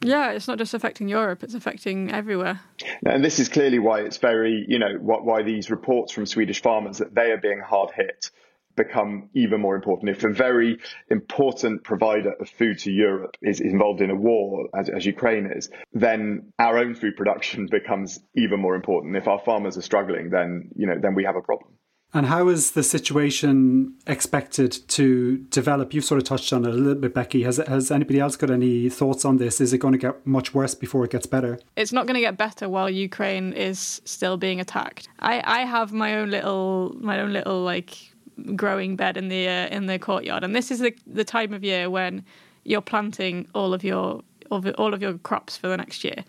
Yeah, 0.01 0.31
it's 0.31 0.47
not 0.47 0.57
just 0.57 0.73
affecting 0.73 1.09
Europe; 1.09 1.43
it's 1.43 1.53
affecting 1.53 2.11
everywhere. 2.11 2.61
And 3.05 3.23
this 3.23 3.39
is 3.39 3.49
clearly 3.49 3.79
why 3.79 4.01
it's 4.01 4.17
very, 4.17 4.65
you 4.67 4.79
know, 4.79 4.97
why 4.99 5.43
these 5.43 5.69
reports 5.69 6.11
from 6.13 6.25
Swedish 6.25 6.61
farmers 6.61 6.99
that 6.99 7.13
they 7.13 7.31
are 7.31 7.37
being 7.37 7.59
hard 7.59 7.91
hit 7.91 8.29
become 8.75 9.29
even 9.33 9.61
more 9.61 9.75
important. 9.75 10.09
If 10.09 10.23
a 10.23 10.29
very 10.29 10.79
important 11.09 11.83
provider 11.83 12.33
of 12.39 12.49
food 12.49 12.79
to 12.79 12.91
Europe 12.91 13.35
is 13.41 13.59
involved 13.59 14.01
in 14.01 14.09
a 14.09 14.15
war, 14.15 14.67
as, 14.77 14.89
as, 14.89 15.05
Ukraine 15.05 15.45
is, 15.45 15.69
then 15.93 16.51
our 16.59 16.77
own 16.77 16.95
food 16.95 17.15
production 17.15 17.67
becomes 17.71 18.19
even 18.35 18.59
more 18.59 18.75
important. 18.75 19.15
If 19.15 19.27
our 19.27 19.39
farmers 19.39 19.77
are 19.77 19.81
struggling, 19.81 20.29
then 20.29 20.69
you 20.75 20.87
know 20.87 20.95
then 21.01 21.15
we 21.15 21.23
have 21.23 21.35
a 21.35 21.41
problem. 21.41 21.71
And 22.15 22.27
how 22.27 22.47
is 22.47 22.71
the 22.71 22.81
situation 22.83 23.95
expected 24.07 24.71
to 24.87 25.37
develop? 25.49 25.93
You've 25.93 26.05
sort 26.05 26.21
of 26.21 26.25
touched 26.25 26.53
on 26.53 26.63
it 26.63 26.69
a 26.69 26.73
little 26.73 26.95
bit, 26.95 27.13
Becky. 27.13 27.43
Has 27.43 27.57
has 27.57 27.91
anybody 27.91 28.21
else 28.21 28.37
got 28.37 28.49
any 28.49 28.89
thoughts 28.89 29.25
on 29.25 29.35
this? 29.35 29.59
Is 29.59 29.73
it 29.73 29.79
going 29.79 29.91
to 29.91 29.97
get 29.97 30.25
much 30.25 30.53
worse 30.53 30.75
before 30.75 31.03
it 31.03 31.11
gets 31.11 31.25
better? 31.25 31.59
It's 31.75 31.91
not 31.91 32.07
going 32.07 32.15
to 32.15 32.21
get 32.21 32.37
better 32.37 32.69
while 32.69 32.89
Ukraine 32.89 33.51
is 33.51 34.01
still 34.05 34.37
being 34.37 34.61
attacked. 34.61 35.09
I, 35.19 35.41
I 35.43 35.65
have 35.65 35.91
my 35.91 36.15
own 36.15 36.31
little 36.31 36.95
my 37.01 37.19
own 37.19 37.33
little 37.33 37.61
like 37.61 38.14
growing 38.55 38.95
bed 38.95 39.17
in 39.17 39.29
the 39.29 39.47
uh, 39.47 39.67
in 39.67 39.85
the 39.85 39.99
courtyard. 39.99 40.43
And 40.43 40.55
this 40.55 40.71
is 40.71 40.79
the 40.79 40.95
the 41.07 41.23
time 41.23 41.53
of 41.53 41.63
year 41.63 41.89
when 41.89 42.23
you're 42.63 42.81
planting 42.81 43.47
all 43.53 43.73
of 43.73 43.83
your 43.83 44.21
all 44.49 44.93
of 44.93 45.01
your 45.01 45.17
crops 45.19 45.57
for 45.57 45.67
the 45.67 45.77
next 45.77 46.03
year. 46.03 46.23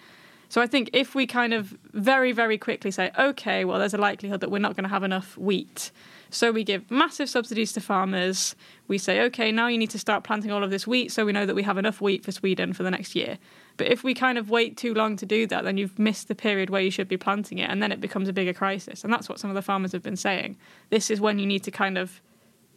So 0.49 0.61
I 0.63 0.67
think 0.67 0.91
if 0.93 1.15
we 1.15 1.27
kind 1.27 1.53
of 1.53 1.77
very 1.93 2.33
very 2.33 2.59
quickly 2.59 2.91
say, 2.91 3.11
okay, 3.19 3.65
well, 3.65 3.79
there's 3.79 3.95
a 3.95 3.99
likelihood 3.99 4.41
that 4.41 4.51
we're 4.51 4.59
not 4.59 4.77
going 4.77 4.85
to 4.85 4.91
have 4.91 5.03
enough 5.03 5.37
wheat. 5.37 5.91
So 6.31 6.53
we 6.53 6.65
give 6.65 6.91
massive 6.91 7.29
subsidies 7.29 7.73
to 7.73 7.81
farmers. 7.81 8.55
We 8.89 8.99
say, 8.99 9.21
okay, 9.23 9.53
now 9.53 9.69
you 9.69 9.79
need 9.79 9.91
to 9.91 9.99
start 9.99 10.25
planting 10.25 10.51
all 10.51 10.65
of 10.65 10.71
this 10.71 10.87
wheat 10.87 11.13
so 11.13 11.25
we 11.25 11.33
know 11.33 11.47
that 11.47 11.55
we 11.55 11.63
have 11.63 11.79
enough 11.79 12.01
wheat 12.01 12.25
for 12.25 12.33
Sweden 12.33 12.73
for 12.73 12.83
the 12.83 12.91
next 12.91 13.15
year. 13.15 13.39
But 13.77 13.89
if 13.89 14.03
we 14.03 14.15
kind 14.15 14.39
of 14.39 14.51
wait 14.51 14.77
too 14.77 14.95
long 14.95 15.17
to 15.17 15.27
do 15.27 15.47
that, 15.47 15.65
then 15.65 15.77
you've 15.77 15.99
missed 15.99 16.29
the 16.29 16.35
period 16.35 16.71
where 16.71 16.83
you 16.83 16.91
should 16.91 17.09
be 17.09 17.17
planting 17.17 17.59
it, 17.59 17.71
and 17.71 17.83
then 17.83 17.93
it 17.93 18.01
becomes 18.01 18.29
a 18.29 18.33
bigger 18.33 18.55
crisis. 18.55 19.05
And 19.05 19.13
that's 19.13 19.29
what 19.29 19.39
some 19.39 19.51
of 19.51 19.55
the 19.55 19.63
farmers 19.63 19.93
have 19.93 20.03
been 20.03 20.17
saying. 20.17 20.57
This 20.91 21.11
is 21.11 21.21
when 21.21 21.39
you 21.39 21.47
need 21.47 21.63
to 21.65 21.71
kind 21.71 21.99
of 21.99 22.21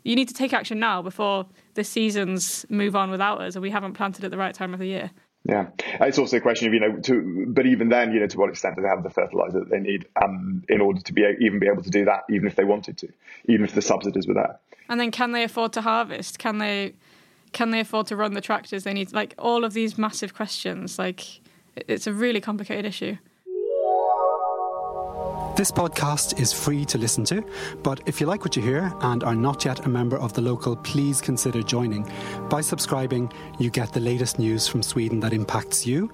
you 0.04 0.16
need 0.16 0.30
to 0.30 0.34
take 0.34 0.54
action 0.54 0.80
now 0.80 1.02
before 1.02 1.46
the 1.74 1.84
seasons 1.84 2.66
move 2.70 2.96
on 2.96 3.12
without 3.12 3.42
us, 3.42 3.56
and 3.56 3.62
we 3.62 3.70
haven't 3.70 3.94
planted 3.94 4.24
at 4.24 4.32
the 4.32 4.38
right 4.38 4.56
time 4.56 4.74
of 4.74 4.80
the 4.80 4.88
year. 4.88 5.12
Yeah, 5.46 5.68
it's 6.02 6.20
also 6.20 6.38
a 6.38 6.42
question 6.42 6.68
of 6.68 6.74
you 6.74 6.80
know, 6.80 6.98
to 7.00 7.46
but 7.48 7.66
even 7.66 7.90
then, 7.90 8.12
you 8.12 8.20
know, 8.20 8.28
to 8.28 8.38
what 8.38 8.50
extent 8.50 8.76
do 8.76 8.82
they 8.82 8.88
have 8.88 9.04
the 9.04 9.10
fertilizer 9.10 9.60
that 9.60 9.70
they 9.70 9.80
need 9.80 10.06
um, 10.22 10.64
in 10.68 10.82
order 10.82 11.02
to 11.02 11.14
be 11.14 11.26
even 11.40 11.60
be 11.60 11.68
able 11.68 11.82
to 11.82 11.90
do 11.90 12.06
that, 12.06 12.24
even 12.30 12.48
if 12.48 12.56
they 12.56 12.66
wanted 12.66 12.98
to, 12.98 13.08
even 13.46 13.64
if 13.64 13.74
the 13.74 13.82
subsidies 13.82 14.28
were 14.28 14.34
there. 14.34 14.60
And 14.90 15.00
then, 15.00 15.12
can 15.12 15.32
they 15.32 15.44
afford 15.44 15.74
to 15.74 15.82
harvest? 15.82 16.40
Can 16.40 16.58
they 16.58 16.94
can 17.54 17.72
they 17.72 17.80
afford 17.80 18.08
to 18.08 18.16
run 18.16 18.34
the 18.34 18.42
tractors 18.42 18.84
they 18.84 18.94
need? 18.94 19.14
Like 19.14 19.34
all 19.38 19.64
of 19.64 19.74
these 19.74 19.98
massive 19.98 20.34
questions. 20.34 21.00
Like 21.00 21.42
it's 21.76 22.06
a 22.06 22.14
really 22.14 22.42
complicated 22.42 22.86
issue. 22.86 23.18
This 25.60 25.72
podcast 25.72 26.40
is 26.40 26.54
free 26.54 26.86
to 26.86 26.98
listen 26.98 27.26
to, 27.26 27.44
but 27.84 28.00
if 28.06 28.22
you 28.22 28.28
like 28.28 28.46
what 28.46 28.56
you 28.56 28.62
hear 28.62 28.94
and 29.02 29.26
are 29.26 29.36
not 29.36 29.66
yet 29.66 29.86
a 29.86 29.90
member 29.90 30.18
of 30.18 30.32
the 30.32 30.42
local, 30.42 30.78
please 30.78 31.20
consider 31.20 31.62
joining. 31.62 32.10
By 32.48 32.62
subscribing, 32.62 33.30
you 33.60 33.70
get 33.70 33.92
the 33.92 34.00
latest 34.00 34.40
news 34.40 34.70
from 34.70 34.82
Sweden 34.82 35.20
that 35.20 35.34
impacts 35.34 35.86
you, 35.86 36.10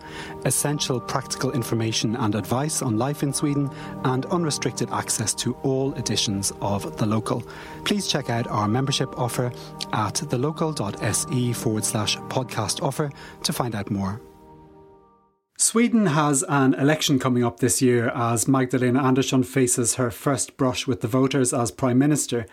essential 0.46 1.00
practical 1.00 1.52
information 1.52 2.16
and 2.16 2.34
advice 2.34 2.82
on 2.82 2.98
life 2.98 3.22
in 3.22 3.32
Sweden, 3.32 3.70
and 4.04 4.26
unrestricted 4.26 4.90
access 4.90 5.32
to 5.36 5.54
all 5.62 5.94
editions 5.94 6.52
of 6.60 6.98
The 6.98 7.06
Local. 7.06 7.44
Please 7.84 8.08
check 8.08 8.32
out 8.32 8.48
our 8.48 8.68
membership 8.68 9.16
offer 9.16 9.52
at 9.94 10.16
thelocal.se 10.16 11.54
forward 11.54 11.86
slash 11.86 12.18
podcast 12.18 12.82
offer 12.82 13.12
to 13.44 13.54
find 13.54 13.76
out 13.76 13.92
more. 13.92 14.20
Sweden 15.58 16.08
has 16.08 16.44
an 16.50 16.74
election 16.74 17.18
coming 17.18 17.42
up 17.42 17.62
this 17.62 17.82
year 17.82 18.10
as 18.10 18.46
Magdalena 18.46 19.02
Andersson 19.02 19.42
faces 19.42 19.96
her 19.96 20.12
first 20.12 20.58
brush 20.58 20.86
with 20.86 21.00
the 21.00 21.08
voters 21.08 21.54
as 21.54 21.72
Prime 21.72 21.98
Minister. 21.98 22.46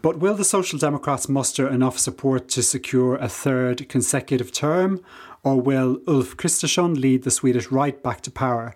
But 0.00 0.20
will 0.20 0.34
the 0.34 0.42
Social 0.42 0.78
Democrats 0.78 1.28
muster 1.28 1.68
enough 1.68 1.98
support 1.98 2.48
to 2.48 2.62
secure 2.62 3.16
a 3.16 3.28
third 3.28 3.90
consecutive 3.90 4.52
term? 4.52 5.02
Or 5.42 5.60
will 5.60 6.00
Ulf 6.08 6.38
Kristersson 6.38 6.98
lead 6.98 7.24
the 7.24 7.30
Swedish 7.30 7.70
right 7.70 8.02
back 8.02 8.22
to 8.22 8.30
power? 8.30 8.74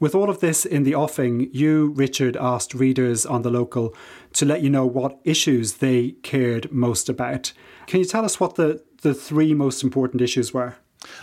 With 0.00 0.14
all 0.14 0.30
of 0.30 0.40
this 0.40 0.64
in 0.64 0.84
the 0.84 0.94
offing, 0.94 1.50
you, 1.52 1.92
Richard, 1.96 2.34
asked 2.34 2.72
readers 2.72 3.26
on 3.26 3.42
the 3.42 3.50
local 3.50 3.94
to 4.32 4.46
let 4.46 4.62
you 4.62 4.70
know 4.70 4.86
what 4.86 5.20
issues 5.24 5.74
they 5.74 6.12
cared 6.22 6.72
most 6.72 7.10
about. 7.10 7.52
Can 7.86 8.00
you 8.00 8.06
tell 8.06 8.24
us 8.24 8.40
what 8.40 8.54
the, 8.54 8.82
the 9.02 9.12
three 9.12 9.52
most 9.52 9.82
important 9.84 10.22
issues 10.22 10.54
were? 10.54 10.76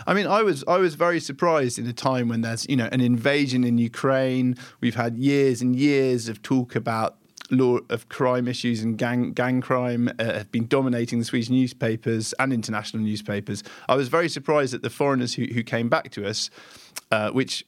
I 0.06 0.14
mean, 0.14 0.26
I 0.26 0.42
was 0.42 0.64
I 0.66 0.78
was 0.78 0.94
very 0.94 1.20
surprised 1.20 1.78
in 1.78 1.86
a 1.86 1.92
time 1.92 2.28
when 2.28 2.42
there's 2.42 2.66
you 2.68 2.76
know 2.76 2.88
an 2.92 3.00
invasion 3.00 3.64
in 3.64 3.78
Ukraine. 3.78 4.56
We've 4.80 4.94
had 4.94 5.16
years 5.16 5.62
and 5.62 5.76
years 5.76 6.28
of 6.28 6.42
talk 6.42 6.74
about 6.74 7.16
law 7.50 7.78
of 7.90 8.08
crime 8.08 8.48
issues 8.48 8.82
and 8.82 8.98
gang 8.98 9.32
gang 9.32 9.60
crime 9.60 10.10
uh, 10.18 10.24
have 10.24 10.50
been 10.50 10.66
dominating 10.66 11.18
the 11.18 11.24
Swedish 11.24 11.50
newspapers 11.50 12.34
and 12.38 12.52
international 12.52 13.02
newspapers. 13.02 13.62
I 13.88 13.96
was 13.96 14.08
very 14.08 14.28
surprised 14.28 14.74
at 14.74 14.82
the 14.82 14.90
foreigners 14.90 15.34
who, 15.34 15.44
who 15.44 15.62
came 15.62 15.88
back 15.88 16.10
to 16.12 16.26
us, 16.26 16.50
uh, 17.10 17.30
which 17.30 17.64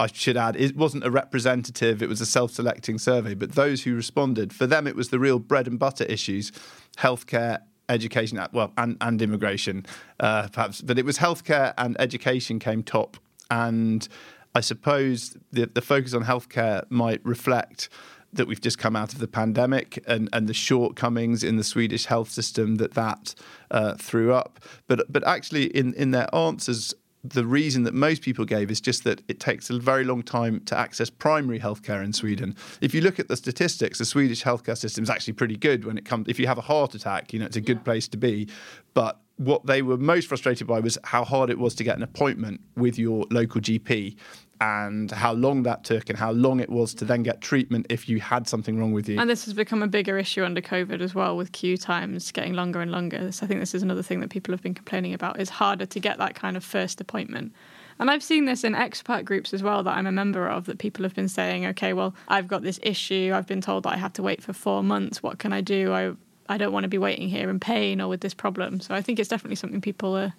I 0.00 0.06
should 0.06 0.38
add, 0.38 0.56
it 0.56 0.76
wasn't 0.76 1.04
a 1.04 1.10
representative, 1.10 2.02
it 2.02 2.08
was 2.08 2.22
a 2.22 2.26
self 2.26 2.52
selecting 2.52 2.96
survey. 2.96 3.34
But 3.34 3.52
those 3.52 3.82
who 3.82 3.94
responded, 3.94 4.54
for 4.54 4.66
them, 4.66 4.86
it 4.86 4.96
was 4.96 5.10
the 5.10 5.18
real 5.18 5.38
bread 5.38 5.66
and 5.66 5.78
butter 5.78 6.04
issues 6.04 6.52
healthcare, 6.96 7.60
education, 7.90 8.38
uh, 8.38 8.48
well, 8.52 8.72
and, 8.78 8.96
and 9.00 9.20
immigration, 9.20 9.84
uh, 10.20 10.48
perhaps. 10.48 10.80
But 10.80 10.98
it 10.98 11.04
was 11.04 11.18
healthcare 11.18 11.74
and 11.76 11.96
education 12.00 12.58
came 12.58 12.82
top. 12.82 13.16
And 13.50 14.08
I 14.54 14.60
suppose 14.60 15.36
the, 15.52 15.66
the 15.66 15.82
focus 15.82 16.14
on 16.14 16.24
healthcare 16.24 16.84
might 16.88 17.20
reflect 17.24 17.88
that 18.32 18.46
we've 18.46 18.60
just 18.60 18.78
come 18.78 18.94
out 18.94 19.12
of 19.12 19.18
the 19.18 19.26
pandemic 19.26 20.02
and, 20.06 20.28
and 20.32 20.48
the 20.48 20.54
shortcomings 20.54 21.42
in 21.42 21.56
the 21.56 21.64
Swedish 21.64 22.04
health 22.06 22.30
system 22.30 22.76
that 22.76 22.94
that 22.94 23.34
uh, 23.70 23.94
threw 23.94 24.32
up. 24.32 24.60
But 24.86 25.12
but 25.12 25.26
actually, 25.26 25.64
in 25.64 25.94
in 25.94 26.12
their 26.12 26.32
answers, 26.34 26.94
the 27.22 27.44
reason 27.44 27.82
that 27.82 27.92
most 27.92 28.22
people 28.22 28.44
gave 28.44 28.70
is 28.70 28.80
just 28.80 29.04
that 29.04 29.22
it 29.28 29.40
takes 29.40 29.68
a 29.68 29.78
very 29.78 30.04
long 30.04 30.22
time 30.22 30.60
to 30.60 30.76
access 30.76 31.10
primary 31.10 31.60
healthcare 31.60 32.02
in 32.02 32.12
Sweden. 32.12 32.56
If 32.80 32.94
you 32.94 33.02
look 33.02 33.18
at 33.18 33.28
the 33.28 33.36
statistics, 33.36 33.98
the 33.98 34.04
Swedish 34.04 34.42
healthcare 34.42 34.76
system 34.76 35.04
is 35.04 35.10
actually 35.10 35.34
pretty 35.34 35.56
good 35.56 35.84
when 35.84 35.98
it 35.98 36.04
comes. 36.04 36.28
If 36.28 36.38
you 36.38 36.46
have 36.46 36.58
a 36.58 36.62
heart 36.62 36.94
attack, 36.94 37.32
you 37.32 37.38
know 37.38 37.46
it's 37.46 37.56
a 37.56 37.60
good 37.60 37.78
yeah. 37.78 37.84
place 37.84 38.08
to 38.08 38.16
be. 38.16 38.48
But 38.94 39.20
what 39.36 39.66
they 39.66 39.82
were 39.82 39.96
most 39.96 40.28
frustrated 40.28 40.66
by 40.66 40.80
was 40.80 40.98
how 41.04 41.24
hard 41.24 41.50
it 41.50 41.58
was 41.58 41.74
to 41.76 41.84
get 41.84 41.96
an 41.96 42.02
appointment 42.02 42.60
with 42.76 42.98
your 42.98 43.26
local 43.30 43.60
GP 43.60 44.16
and 44.60 45.10
how 45.10 45.32
long 45.32 45.62
that 45.62 45.84
took 45.84 46.10
and 46.10 46.18
how 46.18 46.32
long 46.32 46.60
it 46.60 46.68
was 46.68 46.92
to 46.94 47.04
then 47.06 47.22
get 47.22 47.40
treatment 47.40 47.86
if 47.88 48.08
you 48.08 48.20
had 48.20 48.46
something 48.46 48.78
wrong 48.78 48.92
with 48.92 49.08
you. 49.08 49.18
And 49.18 49.28
this 49.28 49.46
has 49.46 49.54
become 49.54 49.82
a 49.82 49.88
bigger 49.88 50.18
issue 50.18 50.44
under 50.44 50.60
COVID 50.60 51.00
as 51.00 51.14
well, 51.14 51.36
with 51.36 51.52
queue 51.52 51.78
times 51.78 52.30
getting 52.30 52.52
longer 52.52 52.80
and 52.80 52.90
longer. 52.90 53.32
So 53.32 53.44
I 53.44 53.48
think 53.48 53.60
this 53.60 53.74
is 53.74 53.82
another 53.82 54.02
thing 54.02 54.20
that 54.20 54.28
people 54.28 54.52
have 54.52 54.62
been 54.62 54.74
complaining 54.74 55.14
about. 55.14 55.40
It's 55.40 55.50
harder 55.50 55.86
to 55.86 56.00
get 56.00 56.18
that 56.18 56.34
kind 56.34 56.56
of 56.56 56.64
first 56.64 57.00
appointment. 57.00 57.52
And 57.98 58.10
I've 58.10 58.22
seen 58.22 58.44
this 58.44 58.64
in 58.64 58.74
expat 58.74 59.24
groups 59.24 59.52
as 59.54 59.62
well 59.62 59.82
that 59.82 59.96
I'm 59.96 60.06
a 60.06 60.12
member 60.12 60.48
of, 60.48 60.66
that 60.66 60.78
people 60.78 61.04
have 61.04 61.14
been 61.14 61.28
saying, 61.28 61.66
okay, 61.66 61.92
well, 61.92 62.14
I've 62.28 62.48
got 62.48 62.62
this 62.62 62.80
issue. 62.82 63.32
I've 63.34 63.46
been 63.46 63.60
told 63.60 63.84
that 63.84 63.94
I 63.94 63.96
have 63.96 64.12
to 64.14 64.22
wait 64.22 64.42
for 64.42 64.52
four 64.52 64.82
months. 64.82 65.22
What 65.22 65.38
can 65.38 65.52
I 65.52 65.60
do? 65.60 65.92
I, 65.92 66.12
I 66.48 66.58
don't 66.58 66.72
want 66.72 66.84
to 66.84 66.88
be 66.88 66.98
waiting 66.98 67.28
here 67.28 67.48
in 67.48 67.60
pain 67.60 68.00
or 68.00 68.08
with 68.08 68.20
this 68.20 68.34
problem. 68.34 68.80
So 68.80 68.94
I 68.94 69.02
think 69.02 69.18
it's 69.18 69.28
definitely 69.28 69.56
something 69.56 69.80
people 69.80 70.16
are, 70.16 70.34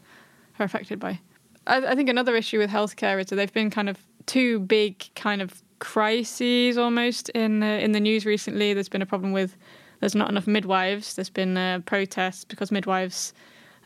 are 0.60 0.65
affected 0.65 0.99
by. 0.99 1.19
I, 1.67 1.86
I 1.86 1.95
think 1.95 2.10
another 2.10 2.36
issue 2.36 2.57
with 2.57 2.71
healthcare 2.71 3.19
is 3.19 3.27
that 3.27 3.36
they've 3.36 3.53
been 3.53 3.69
kind 3.69 3.89
of 3.89 3.97
two 4.32 4.60
big 4.62 5.04
kind 5.13 5.41
of 5.41 5.62
crises 5.80 6.78
almost 6.78 7.28
in 7.30 7.62
in 7.63 7.91
the 7.91 8.00
news 8.00 8.26
recently. 8.26 8.74
There's 8.74 8.88
been 8.88 9.02
a 9.02 9.06
problem 9.06 9.34
with 9.34 9.58
there's 10.00 10.15
not 10.15 10.30
enough 10.30 10.48
midwives. 10.48 11.15
There's 11.15 11.30
been 11.30 11.58
uh, 11.58 11.80
protests 11.86 12.46
because 12.46 12.72
midwives. 12.72 13.34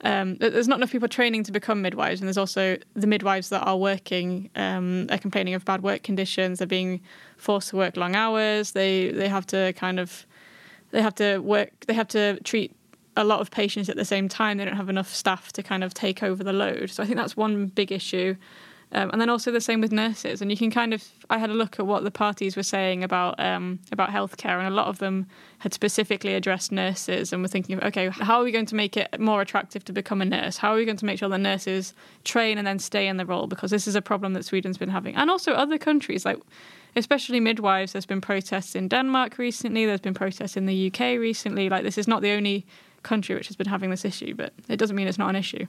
Um, 0.02 0.36
there's 0.36 0.68
not 0.68 0.78
enough 0.78 0.92
people 0.92 1.08
training 1.08 1.44
to 1.46 1.52
become 1.52 1.82
midwives, 1.82 2.22
and 2.22 2.28
there's 2.28 2.38
also 2.38 2.78
the 2.94 3.08
midwives 3.08 3.50
that 3.50 3.64
are 3.64 3.78
working 3.78 4.52
um, 4.56 5.08
are 5.10 5.18
complaining 5.18 5.56
of 5.56 5.66
bad 5.66 5.82
work 5.82 6.04
conditions. 6.04 6.60
They're 6.60 6.68
being 6.68 7.02
forced 7.38 7.70
to 7.70 7.78
work 7.78 7.98
long 7.98 8.16
hours. 8.16 8.74
They 8.74 9.10
they 9.10 9.30
have 9.30 9.48
to 9.48 9.74
kind 9.74 10.00
of 10.00 10.28
they 10.92 11.02
have 11.02 11.16
to 11.16 11.40
work. 11.40 11.72
They 11.88 11.96
have 11.96 12.10
to 12.10 12.40
treat 12.44 12.72
a 13.18 13.24
lot 13.24 13.40
of 13.40 13.50
patients 13.50 13.90
at 13.90 13.96
the 13.96 14.06
same 14.06 14.30
time. 14.30 14.58
They 14.58 14.66
don't 14.66 14.76
have 14.76 14.90
enough 14.90 15.12
staff 15.16 15.52
to 15.54 15.64
kind 15.64 15.84
of 15.84 15.94
take 15.94 16.22
over 16.22 16.44
the 16.44 16.54
load. 16.54 16.92
So 16.92 17.02
I 17.02 17.06
think 17.08 17.18
that's 17.18 17.36
one 17.36 17.68
big 17.68 17.92
issue. 17.92 18.36
Um, 18.96 19.10
and 19.12 19.20
then 19.20 19.30
also 19.30 19.52
the 19.52 19.60
same 19.60 19.82
with 19.82 19.92
nurses. 19.92 20.42
And 20.42 20.50
you 20.50 20.56
can 20.56 20.72
kind 20.72 20.94
of, 20.94 21.04
I 21.30 21.38
had 21.38 21.50
a 21.50 21.54
look 21.54 21.80
at 21.80 21.86
what 21.86 22.06
the 22.06 22.12
parties 22.12 22.56
were 22.56 22.64
saying 22.64 23.04
about 23.04 23.38
um, 23.42 23.80
about 23.92 24.10
healthcare, 24.10 24.58
and 24.58 24.68
a 24.68 24.72
lot 24.72 24.88
of 24.88 25.00
them 25.00 25.28
had 25.60 25.74
specifically 25.74 26.34
addressed 26.34 26.72
nurses 26.72 27.34
and 27.34 27.42
were 27.42 27.50
thinking, 27.50 27.78
of, 27.78 27.84
okay, 27.84 28.08
how 28.08 28.40
are 28.40 28.46
we 28.46 28.54
going 28.54 28.66
to 28.68 28.76
make 28.76 28.96
it 28.96 29.20
more 29.20 29.42
attractive 29.42 29.84
to 29.86 29.94
become 29.94 30.22
a 30.22 30.26
nurse? 30.26 30.56
How 30.58 30.72
are 30.72 30.78
we 30.78 30.86
going 30.86 30.96
to 30.96 31.06
make 31.06 31.20
sure 31.20 31.28
that 31.28 31.40
nurses 31.40 31.94
train 32.24 32.58
and 32.58 32.66
then 32.66 32.80
stay 32.80 33.08
in 33.08 33.18
the 33.18 33.26
role? 33.26 33.48
Because 33.48 33.70
this 33.70 33.86
is 33.86 33.96
a 33.96 34.02
problem 34.02 34.34
that 34.34 34.46
Sweden's 34.46 34.78
been 34.78 34.90
having, 34.90 35.14
and 35.16 35.30
also 35.30 35.52
other 35.52 35.78
countries 35.78 36.26
like. 36.26 36.40
Especially 36.98 37.42
midwives. 37.42 37.92
There's 37.92 38.06
been 38.06 38.22
protests 38.22 38.74
in 38.74 38.88
Denmark 38.88 39.38
recently. 39.38 39.86
There's 39.86 40.00
been 40.00 40.14
protests 40.14 40.56
in 40.56 40.66
the 40.66 40.88
UK 40.88 41.20
recently. 41.20 41.68
Like 41.68 41.84
this 41.84 41.98
is 41.98 42.08
not 42.08 42.22
the 42.22 42.32
only 42.32 42.66
country 43.04 43.36
which 43.36 43.48
has 43.48 43.58
been 43.58 43.68
having 43.68 43.90
this 43.90 44.06
issue, 44.06 44.34
but 44.34 44.54
it 44.70 44.78
doesn't 44.78 44.96
mean 44.96 45.06
it's 45.06 45.18
not 45.18 45.30
an 45.30 45.36
issue. 45.36 45.68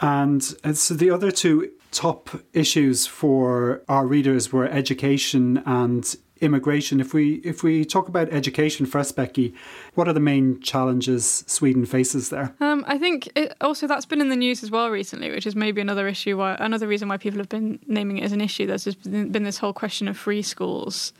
And 0.00 0.42
so 0.42 0.94
the 0.94 1.10
other 1.10 1.30
two 1.30 1.70
top 1.90 2.28
issues 2.52 3.06
for 3.06 3.82
our 3.88 4.06
readers 4.06 4.52
were 4.52 4.66
education 4.66 5.62
and 5.64 6.16
immigration. 6.40 7.00
If 7.00 7.14
we 7.14 7.34
if 7.36 7.62
we 7.62 7.84
talk 7.84 8.08
about 8.08 8.28
education 8.32 8.86
first, 8.86 9.16
Becky, 9.16 9.54
what 9.94 10.08
are 10.08 10.12
the 10.12 10.20
main 10.20 10.60
challenges 10.60 11.44
Sweden 11.46 11.86
faces 11.86 12.30
there? 12.30 12.54
Um, 12.60 12.84
I 12.86 12.98
think 12.98 13.30
it, 13.36 13.54
also 13.60 13.86
that's 13.86 14.06
been 14.06 14.20
in 14.20 14.28
the 14.28 14.36
news 14.36 14.62
as 14.62 14.70
well 14.70 14.90
recently, 14.90 15.30
which 15.30 15.46
is 15.46 15.54
maybe 15.56 15.80
another 15.80 16.08
issue. 16.08 16.36
Why 16.36 16.56
another 16.58 16.88
reason 16.88 17.08
why 17.08 17.16
people 17.16 17.38
have 17.38 17.48
been 17.48 17.78
naming 17.86 18.18
it 18.18 18.24
as 18.24 18.32
an 18.32 18.40
issue. 18.40 18.66
There's 18.66 18.84
been 18.94 19.44
this 19.44 19.58
whole 19.58 19.72
question 19.72 20.08
of 20.08 20.16
free 20.16 20.42
schools. 20.42 21.12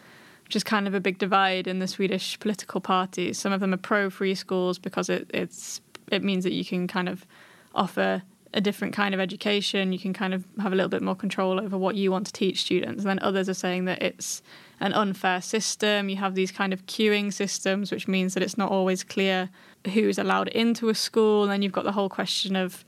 Which 0.44 0.56
is 0.56 0.62
kind 0.62 0.86
of 0.86 0.92
a 0.92 1.00
big 1.00 1.16
divide 1.16 1.66
in 1.66 1.78
the 1.78 1.88
Swedish 1.88 2.38
political 2.38 2.78
parties. 2.78 3.38
Some 3.38 3.50
of 3.50 3.60
them 3.60 3.72
are 3.72 3.78
pro 3.78 4.10
free 4.10 4.34
schools 4.34 4.78
because 4.78 5.08
it, 5.08 5.30
it's 5.32 5.80
it 6.12 6.22
means 6.22 6.44
that 6.44 6.52
you 6.52 6.66
can 6.66 6.86
kind 6.86 7.08
of 7.08 7.24
offer 7.74 8.22
a 8.54 8.60
different 8.60 8.94
kind 8.94 9.12
of 9.12 9.20
education. 9.20 9.92
You 9.92 9.98
can 9.98 10.14
kind 10.14 10.32
of 10.32 10.44
have 10.60 10.72
a 10.72 10.76
little 10.76 10.88
bit 10.88 11.02
more 11.02 11.16
control 11.16 11.60
over 11.60 11.76
what 11.76 11.96
you 11.96 12.10
want 12.12 12.26
to 12.26 12.32
teach 12.32 12.60
students. 12.60 13.02
And 13.02 13.10
then 13.10 13.18
others 13.18 13.48
are 13.48 13.54
saying 13.54 13.84
that 13.86 14.00
it's 14.00 14.42
an 14.80 14.92
unfair 14.92 15.42
system. 15.42 16.08
You 16.08 16.16
have 16.16 16.36
these 16.36 16.52
kind 16.52 16.72
of 16.72 16.86
queuing 16.86 17.32
systems, 17.32 17.90
which 17.90 18.06
means 18.06 18.32
that 18.34 18.42
it's 18.44 18.56
not 18.56 18.70
always 18.70 19.02
clear 19.02 19.50
who's 19.92 20.18
allowed 20.18 20.48
into 20.48 20.88
a 20.88 20.94
school. 20.94 21.42
And 21.42 21.52
then 21.52 21.62
you've 21.62 21.72
got 21.72 21.84
the 21.84 21.92
whole 21.92 22.08
question 22.08 22.54
of 22.54 22.84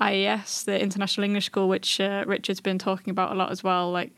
IES, 0.00 0.64
the 0.64 0.80
International 0.80 1.24
English 1.24 1.46
School, 1.46 1.66
which 1.66 1.98
uh, 1.98 2.24
Richard's 2.26 2.60
been 2.60 2.78
talking 2.78 3.10
about 3.10 3.32
a 3.32 3.34
lot 3.34 3.50
as 3.50 3.64
well. 3.64 3.90
Like 3.90 4.12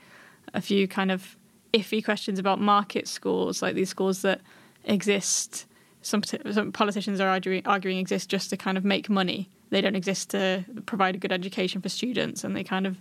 a 0.53 0.61
few 0.61 0.89
kind 0.89 1.13
of 1.13 1.37
iffy 1.73 2.05
questions 2.05 2.41
about 2.41 2.61
market 2.61 3.07
schools, 3.07 3.63
like 3.63 3.77
these 3.77 3.89
schools 3.89 4.23
that 4.23 4.41
exist. 4.85 5.67
Some, 6.03 6.25
some 6.25 6.73
politicians 6.73 7.21
are 7.21 7.29
arguing, 7.29 7.65
arguing 7.67 7.99
exist 7.99 8.29
just 8.29 8.51
to 8.51 8.57
kind 8.57 8.77
of 8.77 8.85
make 8.85 9.09
money 9.09 9.49
they 9.71 9.81
don't 9.81 9.97
exist 9.97 10.31
to 10.31 10.65
provide 10.87 11.15
a 11.15 11.19
good 11.19 11.33
education 11.33 11.81
for 11.81 11.89
students 11.89 12.45
and 12.45 12.57
they 12.57 12.65
kind 12.65 12.87
of 12.87 12.99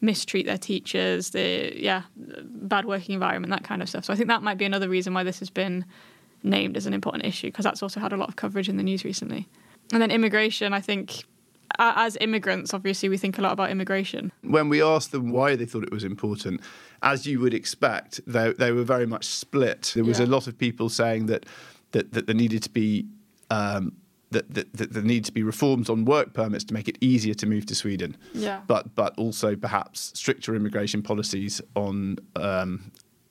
mistreat 0.00 0.44
their 0.46 0.58
teachers 0.58 1.30
the 1.30 1.72
yeah 1.74 2.02
bad 2.16 2.84
working 2.84 3.14
environment 3.14 3.50
that 3.50 3.64
kind 3.64 3.82
of 3.82 3.88
stuff. 3.88 4.04
So 4.04 4.12
i 4.12 4.16
think 4.16 4.28
that 4.28 4.42
might 4.42 4.58
be 4.58 4.64
another 4.64 4.88
reason 4.88 5.14
why 5.14 5.24
this 5.24 5.38
has 5.38 5.50
been 5.50 5.84
named 6.42 6.76
as 6.76 6.86
an 6.86 6.94
important 6.94 7.24
issue 7.24 7.48
because 7.48 7.64
that's 7.64 7.82
also 7.82 7.98
had 7.98 8.12
a 8.12 8.16
lot 8.16 8.28
of 8.28 8.36
coverage 8.36 8.68
in 8.68 8.76
the 8.76 8.82
news 8.82 9.04
recently. 9.04 9.48
And 9.92 10.02
then 10.02 10.10
immigration 10.10 10.72
i 10.72 10.80
think 10.80 11.24
as 11.78 12.16
immigrants 12.20 12.72
obviously 12.72 13.08
we 13.08 13.16
think 13.16 13.38
a 13.38 13.42
lot 13.42 13.52
about 13.52 13.70
immigration. 13.70 14.32
When 14.42 14.68
we 14.68 14.82
asked 14.82 15.12
them 15.12 15.30
why 15.30 15.56
they 15.56 15.66
thought 15.66 15.82
it 15.82 15.92
was 15.92 16.04
important 16.04 16.60
as 17.02 17.26
you 17.26 17.40
would 17.40 17.54
expect 17.54 18.20
they, 18.26 18.52
they 18.52 18.72
were 18.72 18.84
very 18.84 19.06
much 19.06 19.26
split. 19.26 19.92
There 19.94 20.04
was 20.04 20.18
yeah. 20.18 20.26
a 20.26 20.28
lot 20.28 20.46
of 20.46 20.58
people 20.58 20.88
saying 20.88 21.26
that 21.26 21.46
that, 21.92 22.12
that 22.12 22.26
there 22.26 22.34
needed 22.34 22.62
to 22.64 22.70
be 22.70 23.06
um, 23.50 23.92
that, 24.30 24.52
that, 24.52 24.72
that 24.74 24.92
there 24.92 25.02
need 25.02 25.24
to 25.24 25.32
be 25.32 25.42
reforms 25.42 25.88
on 25.88 26.04
work 26.04 26.34
permits 26.34 26.64
to 26.64 26.74
make 26.74 26.88
it 26.88 26.98
easier 27.00 27.34
to 27.34 27.46
move 27.46 27.66
to 27.66 27.74
Sweden. 27.74 28.16
Yeah. 28.34 28.60
But 28.66 28.94
but 28.94 29.16
also 29.16 29.56
perhaps 29.56 30.12
stricter 30.14 30.54
immigration 30.54 31.02
policies 31.02 31.60
on 31.74 32.18
um, 32.34 32.90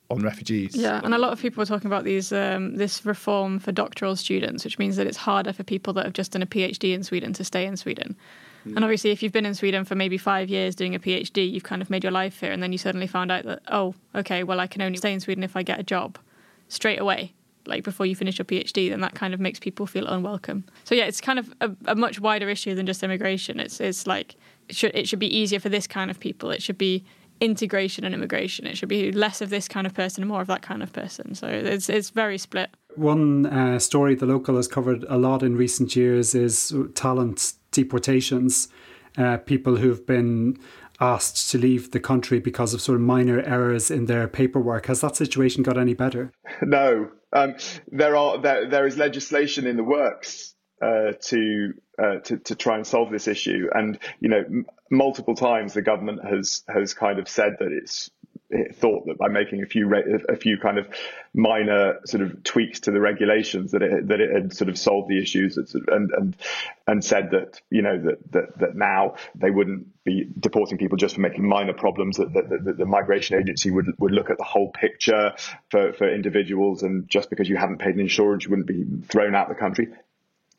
on 0.10 0.21
refugees. 0.21 0.75
Yeah, 0.75 1.01
and 1.03 1.13
a 1.13 1.17
lot 1.17 1.34
of 1.34 1.39
people 1.39 1.62
are 1.62 1.65
talking 1.65 1.88
about 1.88 2.03
these 2.03 2.31
um, 2.31 2.75
this 2.75 3.05
reform 3.05 3.60
for 3.60 3.71
doctoral 3.71 4.15
students, 4.15 4.63
which 4.63 4.79
means 4.79 4.95
that 4.95 5.08
it's 5.08 5.17
harder 5.17 5.51
for 5.51 5.63
people 5.63 5.93
that 5.93 6.05
have 6.05 6.13
just 6.13 6.31
done 6.31 6.41
a 6.41 6.47
PhD 6.47 6.93
in 6.93 7.03
Sweden 7.03 7.34
to 7.34 7.43
stay 7.43 7.65
in 7.65 7.75
Sweden. 7.75 8.15
Mm. 8.65 8.75
And 8.75 8.86
obviously, 8.86 9.12
if 9.12 9.21
you've 9.21 9.34
been 9.34 9.45
in 9.45 9.55
Sweden 9.55 9.84
for 9.84 9.95
maybe 9.95 10.17
five 10.17 10.49
years 10.49 10.75
doing 10.75 10.95
a 10.95 10.99
PhD, 10.99 11.51
you've 11.51 11.63
kind 11.63 11.81
of 11.81 11.89
made 11.89 12.03
your 12.03 12.12
life 12.12 12.39
here, 12.39 12.51
and 12.51 12.63
then 12.63 12.71
you 12.71 12.77
suddenly 12.77 13.08
found 13.08 13.31
out 13.31 13.43
that 13.43 13.62
oh, 13.67 13.95
okay, 14.15 14.43
well, 14.43 14.60
I 14.60 14.67
can 14.67 14.81
only 14.81 14.97
stay 14.97 15.13
in 15.13 15.19
Sweden 15.19 15.43
if 15.43 15.55
I 15.55 15.63
get 15.63 15.79
a 15.79 15.84
job 15.84 16.17
straight 16.67 16.99
away 16.99 17.35
like 17.67 17.84
before 17.84 18.06
you 18.06 18.15
finish 18.15 18.38
your 18.38 18.45
PhD, 18.45 18.89
then 18.89 19.01
that 19.01 19.15
kind 19.15 19.34
of 19.34 19.39
makes 19.39 19.60
people 19.60 19.86
feel 19.86 20.08
unwelcome. 20.08 20.63
So 20.84 20.95
yeah, 20.95 21.06
it's 21.06 21.21
kind 21.21 21.39
of 21.39 21.54
a, 21.62 21.71
a 21.86 21.95
much 21.95 22.19
wider 22.19 22.49
issue 22.49 22.75
than 22.75 22.86
just 22.86 23.04
immigration. 23.04 23.60
It's 23.60 23.80
it's 23.80 24.08
like 24.08 24.36
it 24.69 24.75
should 24.75 24.95
it 24.95 25.08
should 25.08 25.19
be 25.19 25.36
easier 25.36 25.60
for 25.60 25.69
this 25.69 25.88
kind 25.88 26.12
of 26.12 26.19
people. 26.19 26.51
It 26.51 26.62
should 26.62 26.78
be 26.78 27.06
integration 27.41 28.06
and 28.06 28.13
immigration. 28.13 28.65
It 28.65 28.78
should 28.78 28.89
be 28.89 29.12
less 29.12 29.41
of 29.41 29.49
this 29.49 29.67
kind 29.67 29.86
of 29.86 29.93
person 29.93 30.23
and 30.23 30.30
more 30.30 30.41
of 30.41 30.47
that 30.47 30.62
kind 30.62 30.82
of 30.82 30.93
person. 30.93 31.36
So 31.36 31.47
it's 31.47 31.89
it's 31.89 32.10
very 32.10 32.38
split. 32.38 32.69
One 32.95 33.45
uh, 33.45 33.80
story 33.80 34.15
the 34.15 34.25
local 34.25 34.56
has 34.56 34.67
covered 34.67 35.04
a 35.10 35.17
lot 35.17 35.43
in 35.43 35.58
recent 35.58 35.95
years 35.95 36.34
is 36.34 36.73
talent 36.93 37.54
deportations. 37.71 38.69
Uh, 39.17 39.38
people 39.38 39.78
who've 39.78 40.06
been 40.06 40.58
asked 40.99 41.49
to 41.51 41.58
leave 41.58 41.91
the 41.91 41.99
country 41.99 42.39
because 42.39 42.73
of 42.73 42.82
sort 42.82 42.95
of 42.95 43.01
minor 43.01 43.41
errors 43.41 43.91
in 43.91 44.06
their 44.06 44.28
paperwork. 44.28 44.86
Has 44.86 45.01
that 45.01 45.15
situation 45.15 45.63
got 45.63 45.78
any 45.78 45.93
better? 45.93 46.32
No, 46.62 47.10
um, 47.36 47.56
there 47.91 48.15
are 48.17 48.39
there, 48.39 48.69
there 48.69 48.88
is 48.88 48.98
legislation 48.98 49.67
in 49.67 49.78
the 49.78 49.84
works 49.84 50.56
uh, 50.82 51.13
to, 51.21 51.74
uh, 52.02 52.19
to 52.26 52.38
to 52.39 52.56
try 52.56 52.78
and 52.78 52.88
solve 52.88 53.12
this 53.12 53.28
issue, 53.28 53.69
and 53.74 54.00
you 54.21 54.30
know, 54.30 54.39
m- 54.45 54.65
multiple 54.91 55.36
times 55.36 55.74
the 55.74 55.84
government 55.84 56.21
has 56.26 56.63
has 56.69 56.93
kind 56.95 57.19
of 57.19 57.30
said 57.30 57.58
that 57.60 57.71
it's 57.71 58.10
it 58.10 58.14
Eh, 58.53 58.71
thought 58.73 59.08
that 59.08 59.17
by 59.17 59.27
making 59.27 59.63
a 59.63 59.65
few 59.65 59.88
re- 59.88 60.19
a 60.29 60.36
few 60.36 60.60
kind 60.60 60.77
of 60.77 60.88
minor 61.34 61.99
sort 62.05 62.21
of 62.21 62.43
tweaks 62.43 62.81
to 62.81 62.91
the 62.91 63.01
regulations 63.01 63.71
that 63.71 63.81
it 63.81 64.08
that 64.08 64.21
it 64.21 64.31
had 64.31 64.53
sort 64.53 64.69
of 64.69 64.77
solved 64.77 65.10
the 65.10 65.19
issues 65.19 65.58
and 65.58 66.12
and 66.12 66.36
and 66.86 67.03
said 67.03 67.31
that 67.31 67.60
you 67.71 67.81
know 67.81 67.99
that 67.99 68.31
that, 68.31 68.60
that 68.60 68.75
now 68.75 69.15
they 69.34 69.49
wouldn't 69.49 69.88
be 70.03 70.29
deporting 70.39 70.77
people 70.77 70.95
just 70.95 71.15
for 71.15 71.21
making 71.21 71.47
minor 71.47 71.73
problems 71.73 72.17
that, 72.17 72.31
that, 72.34 72.47
that 72.65 72.77
the 72.77 72.86
migration 72.86 73.36
agency 73.36 73.71
would 73.71 73.88
would 73.97 74.12
look 74.12 74.29
at 74.29 74.38
the 74.38 74.43
whole 74.43 74.69
picture 74.71 75.34
for 75.71 75.93
for 75.93 76.08
individuals 76.08 76.84
and 76.84 77.10
just 77.10 77.31
because 77.31 77.49
you 77.49 77.58
hadn't 77.58 77.79
paid 77.79 77.95
an 77.95 77.99
insurance 77.99 78.43
you 78.43 78.51
wouldn't 78.51 78.67
be 78.67 78.86
thrown 79.08 79.34
out 79.34 79.49
of 79.49 79.55
the 79.55 79.60
country. 79.60 79.88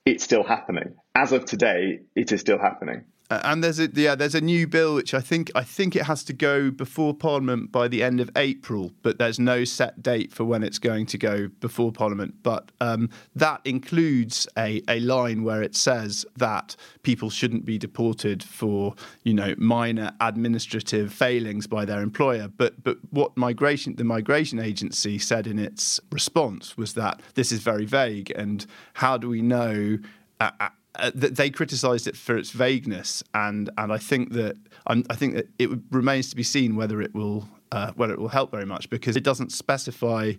It's 0.05 0.25
still 0.25 0.43
happening. 0.43 0.97
As 1.15 1.31
of 1.31 1.45
today 1.45 2.01
it 2.17 2.33
is 2.33 2.41
still 2.41 2.59
happening 2.59 3.05
uh, 3.29 3.41
and 3.45 3.63
there's 3.63 3.81
a 3.81 3.89
yeah, 3.93 4.15
there's 4.15 4.35
a 4.35 4.41
new 4.41 4.67
bill 4.67 4.95
which 4.95 5.13
I 5.13 5.21
think 5.21 5.51
I 5.55 5.65
think 5.65 5.97
it 5.97 6.03
has 6.03 6.23
to 6.25 6.33
go 6.33 6.71
before 6.71 7.13
Parliament 7.13 7.73
by 7.73 7.89
the 7.89 8.03
end 8.03 8.21
of 8.21 8.31
April, 8.37 8.93
but 9.03 9.19
there's 9.19 9.41
no 9.41 9.65
set 9.65 10.03
date 10.03 10.33
for 10.33 10.45
when 10.45 10.63
it's 10.63 10.79
going 10.79 11.07
to 11.07 11.19
go 11.19 11.49
before 11.61 11.91
Parliament. 11.91 12.35
But 12.43 12.71
um, 12.81 13.11
that 13.35 13.61
includes 13.65 14.47
a, 14.57 14.81
a 14.89 15.01
line 15.01 15.43
where 15.43 15.63
it 15.63 15.75
says 15.75 16.25
that 16.37 16.77
people 17.03 17.29
shouldn't 17.29 17.65
be 17.65 17.79
deported 17.79 18.45
for 18.45 18.95
you 19.25 19.35
know 19.35 19.55
minor 19.59 20.13
administrative 20.21 21.13
failings 21.13 21.67
by 21.67 21.85
their 21.85 22.03
employer. 22.03 22.49
But 22.49 22.85
but 22.85 22.99
what 23.11 23.37
migration 23.37 23.97
the 23.97 24.05
migration 24.05 24.61
agency 24.61 25.19
said 25.19 25.49
in 25.49 25.59
its 25.59 25.99
response 26.13 26.77
was 26.77 26.95
that 26.95 27.21
this 27.35 27.51
is 27.51 27.59
very 27.59 27.87
vague, 27.87 28.31
and 28.37 28.65
how 28.95 29.17
do 29.17 29.29
we 29.29 29.43
know? 29.43 29.99
Uh, 30.39 30.69
uh 30.99 31.11
they 31.15 31.51
criticised 31.51 32.07
it 32.07 32.17
for 32.17 32.37
its 32.37 32.51
vagueness, 32.51 33.23
and 33.35 33.71
and 33.79 33.93
I 33.93 33.99
think 33.99 34.33
that 34.33 34.57
i 34.89 35.17
think 35.17 35.35
that 35.35 35.49
it 35.59 35.69
remains 35.91 36.31
to 36.31 36.37
be 36.37 36.45
seen 36.45 36.77
whether 36.77 37.03
it 37.03 37.13
will 37.13 37.49
uh, 37.73 37.93
whether 37.97 38.13
it 38.13 38.19
will 38.19 38.29
help 38.29 38.51
very 38.51 38.67
much 38.67 38.89
because 38.91 39.17
it 39.17 39.25
doesn't 39.25 39.53
specify. 39.53 40.33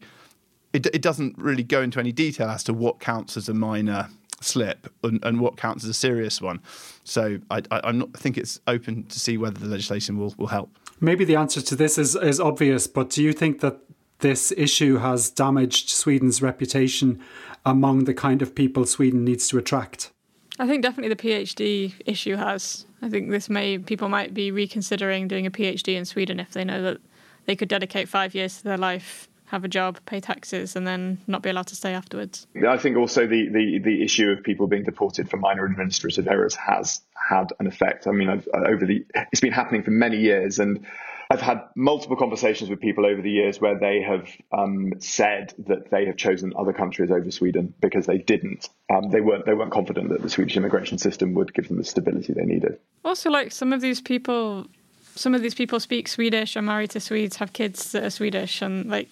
It, 0.74 0.86
it 0.88 1.02
doesn't 1.02 1.38
really 1.38 1.64
go 1.64 1.82
into 1.82 2.00
any 2.00 2.12
detail 2.12 2.50
as 2.50 2.64
to 2.66 2.74
what 2.74 3.00
counts 3.00 3.38
as 3.38 3.50
a 3.50 3.54
minor 3.54 4.10
slip 4.42 4.92
and, 5.04 5.24
and 5.24 5.40
what 5.40 5.58
counts 5.58 5.84
as 5.84 5.90
a 5.90 5.94
serious 5.94 6.42
one. 6.42 6.60
So 7.04 7.40
I, 7.50 7.62
I, 7.72 7.92
not 7.92 8.10
I 8.16 8.18
think 8.18 8.38
it's 8.38 8.60
open 8.68 9.04
to 9.06 9.20
see 9.20 9.38
whether 9.38 9.60
the 9.60 9.68
legislation 9.68 10.18
will, 10.18 10.34
will 10.38 10.48
help. 10.48 10.70
Maybe 11.00 11.26
the 11.26 11.36
answer 11.36 11.62
to 11.62 11.76
this 11.76 11.98
is, 11.98 12.16
is 12.16 12.40
obvious, 12.40 12.88
but 12.88 13.10
do 13.10 13.24
you 13.24 13.34
think 13.34 13.62
that 13.62 13.80
this 14.20 14.52
issue 14.58 14.98
has 14.98 15.30
damaged 15.30 15.90
Sweden's 15.90 16.42
reputation 16.42 17.24
among 17.66 18.06
the 18.06 18.14
kind 18.14 18.42
of 18.42 18.56
people 18.56 18.86
Sweden 18.86 19.24
needs 19.24 19.48
to 19.50 19.58
attract? 19.58 20.12
I 20.60 20.68
think 20.68 20.84
definitely 20.84 21.14
the 21.14 21.22
PhD 21.22 21.94
issue 22.06 22.36
has. 22.36 22.86
I 23.02 23.10
think 23.10 23.30
this 23.30 23.50
may 23.50 23.78
people 23.78 24.10
might 24.10 24.34
be 24.34 24.52
reconsidering 24.52 25.28
doing 25.28 25.46
a 25.46 25.52
PhD 25.52 25.96
in 25.96 26.06
Sweden 26.06 26.40
if 26.40 26.52
they 26.52 26.64
know 26.64 26.82
that 26.82 26.98
they 27.46 27.56
could 27.56 27.70
dedicate 27.70 28.10
five 28.10 28.34
years 28.34 28.58
to 28.58 28.64
their 28.64 28.78
life, 28.78 29.30
have 29.46 29.64
a 29.64 29.68
job, 29.68 30.00
pay 30.06 30.20
taxes, 30.20 30.76
and 30.76 30.86
then 30.88 31.20
not 31.28 31.42
be 31.42 31.50
allowed 31.50 31.68
to 31.68 31.76
stay 31.76 31.94
afterwards. 31.94 32.48
I 32.68 32.78
think 32.78 32.98
also 32.98 33.28
the 33.28 33.50
the, 33.50 33.80
the 33.80 34.04
issue 34.04 34.30
of 34.30 34.44
people 34.44 34.68
being 34.68 34.84
deported 34.84 35.30
for 35.30 35.38
minor 35.38 35.66
administrative 35.66 36.28
errors 36.28 36.56
has 36.56 37.02
had 37.30 37.54
an 37.60 37.68
effect. 37.68 38.08
I 38.08 38.12
mean, 38.12 38.30
I've, 38.30 38.48
over 38.54 38.86
the 38.86 39.06
it's 39.32 39.42
been 39.42 39.54
happening 39.54 39.84
for 39.84 39.92
many 39.92 40.18
years, 40.18 40.60
and 40.60 40.86
I've 41.30 41.42
had 41.42 41.62
multiple 41.76 42.16
conversations 42.16 42.70
with 42.70 42.80
people 42.80 43.06
over 43.06 43.22
the 43.22 43.30
years 43.30 43.60
where 43.60 43.78
they 43.78 44.02
have 44.02 44.30
um, 44.58 44.94
said 45.00 45.54
that 45.68 45.92
they 45.92 46.06
have 46.06 46.16
chosen 46.16 46.54
other 46.56 46.72
countries 46.72 47.12
over 47.12 47.30
Sweden 47.32 47.74
because 47.82 48.06
they 48.06 48.18
didn't. 48.18 48.70
Um, 48.90 49.10
they 49.10 49.20
weren't. 49.20 49.46
They 49.46 49.54
weren't 49.54 49.72
confident 49.72 50.10
that 50.10 50.22
the 50.22 50.30
Swedish 50.30 50.56
immigration 50.56 50.98
system 50.98 51.34
would 51.34 51.54
give 51.54 51.68
them 51.68 51.78
the 51.78 51.84
stability 51.84 52.34
they 52.34 52.46
needed. 52.46 52.80
Also, 53.04 53.30
like 53.30 53.52
some 53.52 53.74
of 53.74 53.82
these 53.82 54.00
people, 54.00 54.68
some 55.16 55.36
of 55.36 55.42
these 55.42 55.56
people 55.56 55.80
speak 55.82 56.08
Swedish, 56.08 56.56
are 56.56 56.62
married 56.62 56.92
to 56.92 57.02
Swedes, 57.02 57.36
have 57.38 57.52
kids 57.52 57.92
that 57.92 58.04
are 58.04 58.10
Swedish, 58.10 58.62
and 58.62 58.90
like 58.90 59.10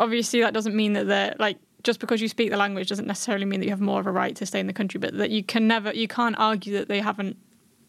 obviously 0.00 0.40
that 0.40 0.52
doesn't 0.52 0.74
mean 0.74 0.94
that 0.94 1.06
they're 1.06 1.36
like 1.38 1.58
just 1.84 2.00
because 2.00 2.20
you 2.20 2.28
speak 2.28 2.50
the 2.50 2.56
language 2.56 2.88
doesn't 2.88 3.06
necessarily 3.06 3.44
mean 3.44 3.60
that 3.60 3.66
you 3.66 3.72
have 3.72 3.80
more 3.80 4.00
of 4.00 4.06
a 4.06 4.12
right 4.12 4.36
to 4.36 4.46
stay 4.46 4.60
in 4.60 4.66
the 4.66 4.72
country, 4.72 4.98
but 4.98 5.16
that 5.18 5.30
you 5.30 5.42
can 5.42 5.66
never, 5.66 5.92
you 5.92 6.08
can't 6.08 6.36
argue 6.38 6.72
that 6.74 6.88
they 6.88 7.00
haven't 7.00 7.36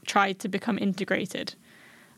tried 0.06 0.39
to 0.39 0.48
become 0.48 0.78
integrated. 0.80 1.56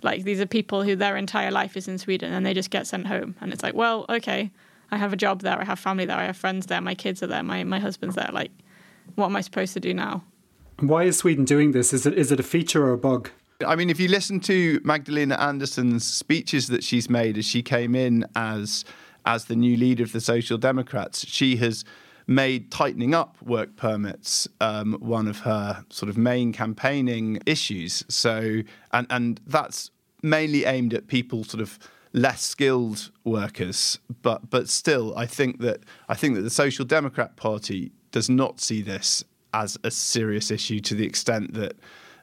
Like 0.02 0.24
these 0.24 0.40
are 0.40 0.46
people 0.46 0.84
who 0.84 0.96
their 0.96 1.18
entire 1.18 1.52
life 1.52 1.76
is 1.78 1.88
in 1.88 1.98
Sweden 1.98 2.34
and 2.34 2.46
they 2.46 2.54
just 2.54 2.70
get 2.70 2.88
sent 2.88 3.08
home. 3.08 3.36
And 3.42 3.54
it's 3.54 3.64
like, 3.64 3.74
well, 3.74 4.06
okay, 4.10 4.52
I 4.92 4.98
have 4.98 5.14
a 5.14 5.18
job 5.18 5.42
there, 5.42 5.60
I 5.60 5.66
have 5.66 5.80
family 5.80 6.06
there, 6.06 6.18
I 6.18 6.26
have 6.26 6.38
friends 6.38 6.68
there, 6.68 6.82
my 6.82 6.96
kids 6.96 7.24
are 7.24 7.28
there, 7.28 7.44
my, 7.44 7.64
my 7.64 7.80
husband's 7.80 8.16
there. 8.16 8.30
Like, 8.32 8.52
what 9.16 9.28
am 9.28 9.36
I 9.36 9.42
supposed 9.42 9.74
to 9.74 9.80
do 9.80 9.94
now? 9.94 10.24
Why 10.80 11.04
is 11.04 11.18
Sweden 11.18 11.46
doing 11.46 11.72
this? 11.72 11.94
Is 11.94 12.06
it 12.06 12.18
is 12.18 12.32
it 12.32 12.40
a 12.40 12.44
feature 12.44 12.86
or 12.86 12.92
a 12.92 12.98
bug? 12.98 13.30
I 13.66 13.76
mean, 13.78 13.90
if 13.90 14.00
you 14.00 14.10
listen 14.10 14.42
to 14.42 14.82
Magdalena 14.84 15.36
Andersson's 15.36 16.06
speeches 16.06 16.68
that 16.68 16.84
she's 16.84 17.10
made 17.10 17.38
as 17.38 17.46
she 17.46 17.62
came 17.64 17.96
in 17.96 18.26
as 18.36 18.84
as 19.26 19.46
the 19.46 19.56
new 19.56 19.78
leader 19.78 20.04
of 20.04 20.12
the 20.12 20.20
Social 20.20 20.58
Democrats, 20.58 21.26
she 21.28 21.56
has 21.58 21.86
made 22.28 22.72
tightening 22.72 23.14
up 23.14 23.42
work 23.42 23.76
permits 23.76 24.48
um, 24.62 24.94
one 25.00 25.28
of 25.28 25.40
her 25.40 25.86
sort 25.90 26.10
of 26.10 26.18
main 26.18 26.52
campaigning 26.52 27.40
issues. 27.46 28.04
So, 28.08 28.62
and 28.92 29.08
and 29.10 29.40
that's 29.46 29.92
mainly 30.22 30.66
aimed 30.66 30.94
at 30.94 31.08
people 31.08 31.44
sort 31.44 31.62
of 31.62 31.78
less 32.14 32.42
skilled 32.42 33.12
workers, 33.24 34.00
but 34.22 34.50
but 34.50 34.70
still, 34.70 35.16
I 35.18 35.26
think 35.26 35.60
that 35.60 35.82
I 36.10 36.16
think 36.16 36.36
that 36.36 36.42
the 36.42 36.50
Social 36.50 36.86
Democrat 36.86 37.36
Party 37.36 37.92
does 38.12 38.30
not 38.30 38.60
see 38.60 38.82
this 38.82 39.24
as 39.54 39.78
a 39.84 39.92
serious 39.92 40.52
issue 40.52 40.80
to 40.80 40.96
the 40.96 41.06
extent 41.06 41.54
that 41.54 41.74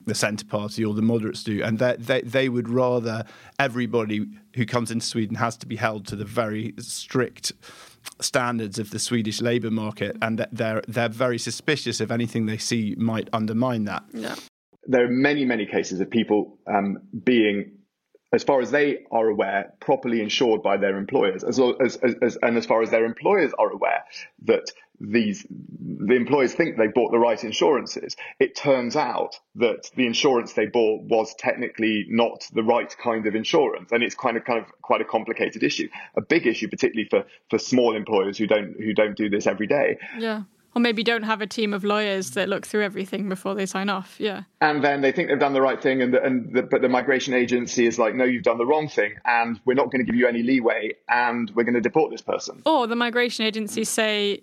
the 0.04 0.14
Centre 0.14 0.44
Party 0.44 0.84
or 0.84 0.94
the 0.94 1.02
moderates 1.02 1.44
do, 1.44 1.62
and 1.62 1.78
they, 1.78 1.96
they 1.96 2.22
they 2.22 2.48
would 2.48 2.68
rather 2.68 3.24
everybody 3.58 4.26
who 4.56 4.66
comes 4.66 4.90
into 4.90 5.06
Sweden 5.06 5.36
has 5.36 5.56
to 5.58 5.66
be 5.66 5.76
held 5.76 6.06
to 6.08 6.16
the 6.16 6.24
very 6.24 6.74
strict 6.78 7.52
standards 8.20 8.78
of 8.78 8.90
the 8.90 8.98
Swedish 8.98 9.40
labour 9.40 9.70
market, 9.70 10.16
and 10.22 10.46
they're 10.52 10.82
they're 10.86 11.08
very 11.08 11.38
suspicious 11.38 12.00
of 12.00 12.10
anything 12.10 12.46
they 12.46 12.58
see 12.58 12.94
might 12.96 13.28
undermine 13.32 13.84
that. 13.84 14.04
Yeah. 14.12 14.36
There 14.86 15.04
are 15.04 15.10
many 15.10 15.44
many 15.44 15.66
cases 15.66 16.00
of 16.00 16.10
people 16.10 16.58
um, 16.66 16.98
being 17.24 17.72
as 18.32 18.42
far 18.44 18.60
as 18.60 18.70
they 18.70 19.04
are 19.10 19.28
aware, 19.28 19.74
properly 19.80 20.22
insured 20.22 20.62
by 20.62 20.78
their 20.78 20.96
employers, 20.96 21.44
as, 21.44 21.58
as, 21.58 21.96
as, 22.22 22.38
and 22.40 22.56
as 22.56 22.66
far 22.66 22.82
as 22.82 22.90
their 22.90 23.04
employers 23.04 23.52
are 23.58 23.70
aware 23.70 24.04
that 24.46 24.70
these 25.02 25.44
the 25.50 26.14
employers 26.14 26.54
think 26.54 26.76
they 26.76 26.86
bought 26.86 27.10
the 27.10 27.18
right 27.18 27.42
insurances. 27.42 28.16
It 28.38 28.54
turns 28.54 28.94
out 28.94 29.38
that 29.56 29.90
the 29.96 30.06
insurance 30.06 30.52
they 30.52 30.66
bought 30.66 31.02
was 31.02 31.34
technically 31.34 32.06
not 32.08 32.48
the 32.52 32.62
right 32.62 32.94
kind 33.02 33.26
of 33.26 33.34
insurance, 33.34 33.90
and 33.90 34.02
it's 34.02 34.14
kind 34.14 34.36
of 34.36 34.44
kind 34.44 34.60
of 34.60 34.66
quite 34.80 35.00
a 35.00 35.04
complicated 35.04 35.62
issue, 35.62 35.88
a 36.16 36.20
big 36.20 36.46
issue, 36.46 36.68
particularly 36.68 37.08
for 37.08 37.24
for 37.50 37.58
small 37.58 37.96
employers 37.96 38.38
who 38.38 38.46
don't 38.46 38.76
who 38.78 38.94
don't 38.94 39.16
do 39.16 39.28
this 39.28 39.46
every 39.46 39.66
day. 39.66 39.98
Yeah. 40.18 40.42
Or 40.74 40.80
maybe 40.80 41.02
don't 41.02 41.24
have 41.24 41.42
a 41.42 41.46
team 41.46 41.74
of 41.74 41.84
lawyers 41.84 42.30
that 42.30 42.48
look 42.48 42.66
through 42.66 42.82
everything 42.82 43.28
before 43.28 43.54
they 43.54 43.66
sign 43.66 43.90
off. 43.90 44.16
Yeah. 44.18 44.44
And 44.60 44.82
then 44.82 45.02
they 45.02 45.12
think 45.12 45.28
they've 45.28 45.38
done 45.38 45.52
the 45.52 45.60
right 45.60 45.82
thing, 45.82 46.00
and 46.00 46.14
the, 46.14 46.22
and 46.22 46.54
the, 46.54 46.62
but 46.62 46.80
the 46.80 46.88
migration 46.88 47.34
agency 47.34 47.86
is 47.86 47.98
like, 47.98 48.14
no, 48.14 48.24
you've 48.24 48.44
done 48.44 48.58
the 48.58 48.66
wrong 48.66 48.88
thing, 48.88 49.14
and 49.24 49.60
we're 49.64 49.74
not 49.74 49.90
going 49.90 50.04
to 50.04 50.10
give 50.10 50.18
you 50.18 50.26
any 50.26 50.42
leeway, 50.42 50.92
and 51.08 51.50
we're 51.54 51.64
going 51.64 51.74
to 51.74 51.80
deport 51.80 52.10
this 52.10 52.22
person. 52.22 52.62
Or 52.64 52.86
the 52.86 52.96
migration 52.96 53.44
agency 53.44 53.84
say, 53.84 54.42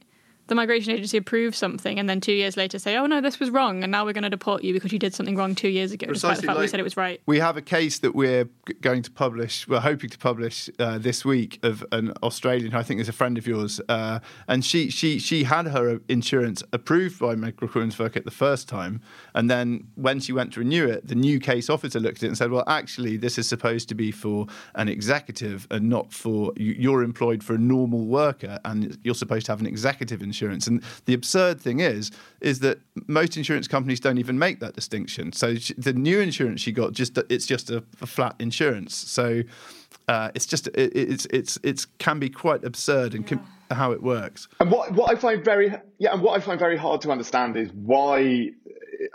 the 0.50 0.56
migration 0.56 0.92
agency 0.92 1.18
approves 1.18 1.58
something 1.58 2.00
and 2.00 2.10
then 2.10 2.20
two 2.20 2.34
years 2.34 2.58
later 2.58 2.80
say, 2.80 2.98
oh 2.98 3.06
no, 3.06 3.22
this 3.22 3.40
was 3.40 3.50
wrong 3.50 3.84
and 3.84 3.92
now 3.92 4.04
we're 4.04 4.14
going 4.14 4.24
to 4.24 4.30
deport 4.30 4.64
you 4.64 4.74
because 4.74 4.92
you 4.92 5.00
did 5.00 5.14
something 5.14 5.36
wrong 5.36 5.56
two 5.56 5.70
years 5.70 5.92
ago, 5.92 6.08
Precisely 6.08 6.42
despite 6.42 6.42
the 6.42 6.48
fact 6.48 6.58
like, 6.58 6.64
we 6.64 6.68
said 6.68 6.80
it 6.80 6.84
was 6.84 6.98
right. 6.98 7.22
We 7.26 7.40
have 7.40 7.56
a 7.56 7.62
case 7.62 8.00
that 8.00 8.16
we're 8.16 8.50
going 8.82 9.04
to 9.04 9.12
publish, 9.12 9.68
we're 9.68 9.80
hoping 9.80 10.10
to 10.10 10.18
publish 10.18 10.70
uh, 10.80 10.98
this 10.98 11.24
week 11.24 11.60
of 11.64 11.86
an 11.92 12.12
Australian 12.24 12.72
who 12.72 12.78
I 12.78 12.84
think 12.84 13.00
is 13.00 13.08
a 13.08 13.14
friend 13.14 13.38
of 13.38 13.48
yours. 13.48 13.80
Uh, 13.88 14.20
and 14.48 14.66
she, 14.66 14.90
she, 14.90 15.20
she 15.20 15.44
had 15.44 15.68
her 15.68 16.02
insurance 16.10 16.64
approved 16.74 17.20
by 17.20 17.36
Migrationsverket 17.36 18.26
the 18.26 18.32
first 18.32 18.68
time. 18.68 19.02
And 19.36 19.50
then 19.50 19.88
when 19.96 20.20
she 20.20 20.34
went 20.34 20.54
to 20.54 20.60
renew 20.60 20.88
it, 20.88 21.08
the 21.08 21.16
new 21.16 21.40
case 21.40 21.70
officer 21.70 22.00
looked 22.00 22.18
at 22.18 22.24
it 22.24 22.28
and 22.28 22.38
said, 22.38 22.52
well, 22.52 22.64
actually, 22.68 23.18
this 23.18 23.38
is 23.38 23.48
supposed 23.48 23.88
to 23.90 23.96
be 23.96 24.12
for 24.12 24.48
an 24.76 24.90
executive 24.90 25.68
and 25.70 25.88
not 25.90 26.12
for, 26.12 26.54
you're 26.58 27.04
employed 27.04 27.44
for 27.44 27.54
a 27.54 27.60
normal 27.60 28.08
worker 28.08 28.60
and 28.66 28.98
you're 29.04 29.14
supposed 29.14 29.46
to 29.46 29.52
have 29.52 29.60
an 29.60 29.68
executive 29.68 30.24
insurance 30.24 30.39
insurance. 30.40 30.68
And 30.68 30.84
the 31.06 31.14
absurd 31.14 31.60
thing 31.60 31.80
is, 31.80 32.12
is 32.42 32.60
that 32.60 32.80
most 33.08 33.38
insurance 33.38 33.68
companies 33.68 34.00
don't 34.00 34.18
even 34.18 34.40
make 34.40 34.60
that 34.60 34.74
distinction. 34.74 35.34
So 35.34 35.56
she, 35.56 35.74
the 35.76 35.94
new 35.94 36.20
insurance 36.20 36.62
she 36.62 36.72
got 36.72 36.94
just 36.94 37.18
it's 37.30 37.46
just 37.46 37.70
a, 37.70 37.84
a 38.02 38.08
flat 38.08 38.36
insurance. 38.40 38.96
So 38.96 39.44
uh, 40.08 40.32
it's 40.36 40.46
just 40.46 40.68
it, 40.68 40.96
it's 40.96 41.28
it's 41.32 41.60
it's 41.64 41.86
can 41.98 42.20
be 42.20 42.30
quite 42.30 42.64
absurd 42.64 43.14
and 43.14 43.28
com- 43.28 43.46
how 43.72 43.92
it 43.92 44.02
works. 44.02 44.48
And 44.60 44.72
what 44.72 44.94
what 44.94 45.12
I 45.12 45.20
find 45.20 45.44
very 45.44 45.74
yeah, 45.98 46.14
and 46.14 46.22
what 46.22 46.38
I 46.38 46.42
find 46.42 46.60
very 46.60 46.78
hard 46.78 47.02
to 47.02 47.12
understand 47.12 47.58
is 47.58 47.70
why 47.74 48.52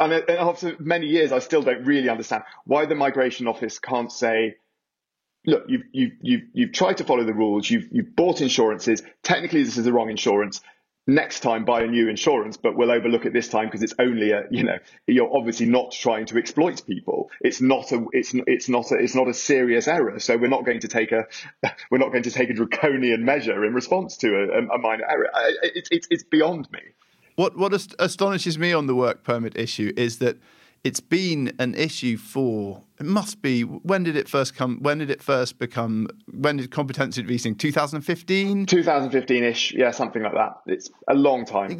and 0.01 0.13
after 0.31 0.77
many 0.79 1.07
years, 1.07 1.31
I 1.33 1.39
still 1.39 1.63
don't 1.63 1.85
really 1.85 2.09
understand 2.09 2.45
why 2.65 2.87
the 2.87 2.95
migration 2.95 3.47
office 3.47 3.79
can't 3.79 4.11
say, 4.11 4.57
look, 5.47 5.65
you've, 5.69 5.83
you've, 5.93 6.13
you've, 6.23 6.43
you've 6.53 6.73
tried 6.73 6.99
to 6.99 7.05
follow 7.05 7.25
the 7.25 7.35
rules, 7.35 7.69
you've, 7.69 7.89
you've 7.93 8.17
bought 8.17 8.41
insurances. 8.41 9.03
Technically, 9.23 9.63
this 9.63 9.77
is 9.77 9.85
the 9.85 9.93
wrong 9.93 10.11
insurance. 10.11 10.63
Next 11.07 11.40
time, 11.40 11.67
buy 11.67 11.83
a 11.83 11.87
new 11.87 12.09
insurance, 12.09 12.57
but 12.57 12.77
we'll 12.77 12.90
overlook 12.90 13.27
it 13.27 13.35
this 13.35 13.49
time 13.49 13.67
because 13.67 13.83
it's 13.83 13.93
only 13.99 14.31
a, 14.31 14.45
you 14.51 14.64
know, 14.64 14.79
you're 15.07 15.37
obviously 15.37 15.67
not 15.67 15.93
trying 15.93 16.25
to 16.27 16.38
exploit 16.38 16.83
people. 16.87 17.31
It's 17.43 17.61
not 17.61 17.93
a, 17.93 18.07
it's, 18.12 18.33
it's 18.47 18.71
not 18.71 18.90
a, 18.90 18.95
it's 18.95 19.14
not 19.14 19.29
a 19.29 19.35
serious 19.35 19.87
error. 19.87 20.19
So 20.19 20.38
we're 20.38 20.49
not 20.49 20.64
going 20.64 20.81
to 20.81 20.88
take 20.88 21.12
a, 21.12 21.27
we're 21.90 21.99
not 21.99 22.11
going 22.11 22.23
to 22.23 22.31
take 22.31 22.49
a 22.49 22.55
draconian 22.55 23.23
measure 23.23 23.67
in 23.67 23.75
response 23.75 24.17
to 24.19 24.29
a, 24.29 24.75
a 24.75 24.79
minor 24.79 25.05
error. 25.07 25.29
It's, 25.62 25.88
it's, 25.90 26.09
it's 26.11 26.23
beyond 26.23 26.71
me. 26.73 26.81
What 27.37 27.57
what 27.59 27.75
astonishes 27.99 28.59
me 28.59 28.73
on 28.73 28.87
the 28.87 28.95
work 28.95 29.25
permit 29.25 29.57
issue 29.57 29.93
is 29.97 30.19
that 30.19 30.38
it's 30.85 31.01
been 31.01 31.55
an 31.59 31.75
issue 31.75 32.16
for 32.16 32.83
it 33.01 33.07
must 33.07 33.42
be 33.42 33.62
when 33.62 34.05
did 34.05 34.16
it 34.16 34.29
first 34.29 34.55
come 34.55 34.79
when 34.81 34.99
did 34.99 35.11
it 35.11 35.23
first 35.23 35.59
become 35.59 36.07
when 36.33 36.59
did 36.59 36.70
kompetensutvisning 36.70 37.59
2015 37.59 38.66
2015ish 38.66 39.73
yeah 39.73 39.90
something 39.90 40.23
like 40.23 40.35
that. 40.35 40.61
It's 40.66 40.90
a 41.09 41.14
long 41.14 41.44
time. 41.44 41.79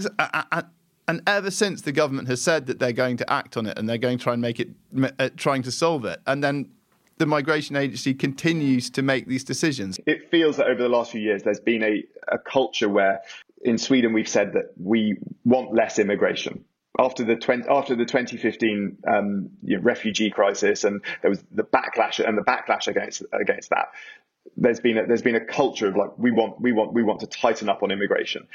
And 1.07 1.21
ever 1.27 1.51
since 1.51 1.83
the 1.83 1.93
government 1.93 2.29
has 2.29 2.41
said 2.41 2.67
that 2.67 2.79
they're 2.79 2.93
going 2.93 3.19
to 3.19 3.31
act 3.31 3.59
on 3.59 3.67
it 3.67 3.79
and 3.79 3.87
they're 3.87 3.99
going 3.99 4.17
to 4.17 4.25
try 4.25 4.33
and 4.33 4.41
make 4.41 4.59
it 4.59 4.71
uh, 5.19 5.29
trying 5.37 5.63
to 5.65 5.71
solve 5.71 6.07
it. 6.07 6.21
And 6.27 6.43
then 6.43 6.71
the 7.19 7.27
migration 7.27 7.77
agency 7.77 8.15
continues 8.15 8.89
to 8.91 9.03
make 9.03 9.29
these 9.29 9.45
decisions. 9.45 10.01
It 10.07 10.31
feels 10.31 10.57
that 10.57 10.67
over 10.67 10.83
the 10.83 10.89
last 10.89 11.13
few 11.13 11.21
years 11.21 11.43
there's 11.43 11.61
been 11.61 11.83
a, 11.83 12.05
a 12.29 12.39
culture 12.39 12.89
where 12.89 13.21
in 13.63 13.77
Sweden 13.77 14.15
we've 14.15 14.29
said 14.29 14.55
that 14.55 14.73
we 14.79 15.19
want 15.45 15.75
less 15.75 15.99
immigration 15.99 16.65
after 16.99 17.25
the 17.25 17.37
20, 17.37 17.69
after 17.69 17.97
the 17.97 18.05
2015 18.05 18.99
um, 19.07 19.51
you 19.63 19.77
know, 19.77 19.83
refugee 19.83 20.31
crisis, 20.31 20.85
and 20.85 21.03
there 21.23 21.31
was 21.31 21.43
the 21.51 21.65
backlash 21.65 22.27
and 22.27 22.39
the 22.39 22.43
backlash 22.43 22.87
against 22.87 23.23
against 23.33 23.71
that. 23.71 23.89
There's 24.57 24.81
been 24.81 24.99
a, 24.99 25.07
there's 25.07 25.23
been 25.23 25.35
a 25.35 25.45
culture 25.45 25.89
of 25.89 25.97
like 25.97 26.17
we 26.19 26.31
want 26.31 26.61
we 26.61 26.73
want 26.73 26.93
we 26.93 27.03
want 27.03 27.21
to 27.21 27.27
tighten 27.27 27.69
up 27.69 27.83
on 27.83 27.91
immigration, 27.91 28.47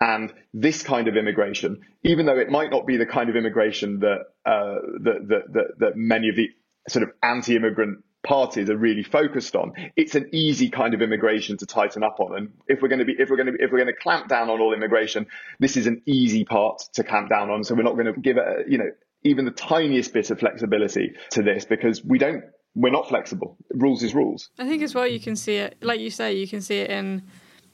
and 0.00 0.32
this 0.54 0.82
kind 0.82 1.08
of 1.08 1.16
immigration, 1.16 1.80
even 2.04 2.26
though 2.26 2.38
it 2.38 2.50
might 2.50 2.70
not 2.70 2.86
be 2.86 2.96
the 2.96 3.06
kind 3.06 3.30
of 3.30 3.36
immigration 3.36 4.00
that 4.00 4.26
uh, 4.46 4.76
that, 5.02 5.28
that, 5.28 5.52
that 5.52 5.78
that 5.78 5.96
many 5.96 6.28
of 6.28 6.36
the 6.36 6.50
sort 6.88 7.02
of 7.02 7.10
anti-immigrant 7.22 8.04
parties 8.22 8.68
are 8.68 8.76
really 8.76 9.02
focused 9.02 9.54
on. 9.56 9.72
It's 9.96 10.14
an 10.14 10.30
easy 10.32 10.70
kind 10.70 10.94
of 10.94 11.02
immigration 11.02 11.56
to 11.58 11.66
tighten 11.66 12.02
up 12.02 12.20
on. 12.20 12.36
And 12.36 12.52
if 12.66 12.82
we're 12.82 12.88
going 12.88 12.98
to 12.98 13.04
be, 13.04 13.14
if 13.18 13.30
we're 13.30 13.36
going 13.36 13.46
to 13.46 13.52
be, 13.52 13.62
if 13.62 13.70
we're 13.70 13.78
going 13.78 13.94
to 13.94 14.00
clamp 14.00 14.28
down 14.28 14.50
on 14.50 14.60
all 14.60 14.74
immigration, 14.74 15.26
this 15.60 15.76
is 15.76 15.86
an 15.86 16.02
easy 16.06 16.44
part 16.44 16.82
to 16.94 17.04
clamp 17.04 17.30
down 17.30 17.50
on. 17.50 17.64
So 17.64 17.74
we're 17.74 17.82
not 17.82 17.94
going 17.94 18.12
to 18.12 18.20
give 18.20 18.36
it, 18.36 18.68
you 18.68 18.78
know, 18.78 18.90
even 19.24 19.44
the 19.44 19.50
tiniest 19.50 20.12
bit 20.12 20.30
of 20.30 20.38
flexibility 20.38 21.14
to 21.30 21.42
this 21.42 21.64
because 21.64 22.04
we 22.04 22.18
don't, 22.18 22.44
we're 22.74 22.90
not 22.90 23.08
flexible. 23.08 23.56
Rules 23.70 24.02
is 24.02 24.14
rules. 24.14 24.50
I 24.58 24.68
think 24.68 24.82
as 24.82 24.94
well 24.94 25.06
you 25.06 25.20
can 25.20 25.36
see 25.36 25.56
it, 25.56 25.76
like 25.82 26.00
you 26.00 26.10
say, 26.10 26.34
you 26.34 26.46
can 26.46 26.60
see 26.60 26.78
it 26.78 26.90
in 26.90 27.22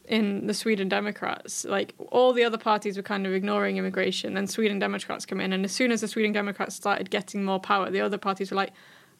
in 0.07 0.47
the 0.47 0.55
Sweden 0.55 0.89
Democrats. 0.89 1.65
Like 1.65 1.95
all 2.11 2.33
the 2.33 2.45
other 2.45 2.59
parties 2.59 2.97
were 2.97 3.03
kind 3.03 3.27
of 3.27 3.33
ignoring 3.33 3.77
immigration, 3.77 4.37
and 4.37 4.49
Sweden 4.49 4.79
Democrats 4.79 5.27
come 5.27 5.41
in, 5.41 5.53
and 5.53 5.65
as 5.65 5.73
soon 5.73 5.93
as 5.93 6.01
the 6.01 6.09
Sweden 6.09 6.33
Democrats 6.33 6.75
started 6.75 7.11
getting 7.11 7.45
more 7.45 7.61
power, 7.61 7.91
the 7.91 8.01
other 8.01 8.19
parties 8.19 8.51
were 8.51 8.57
like, 8.57 8.73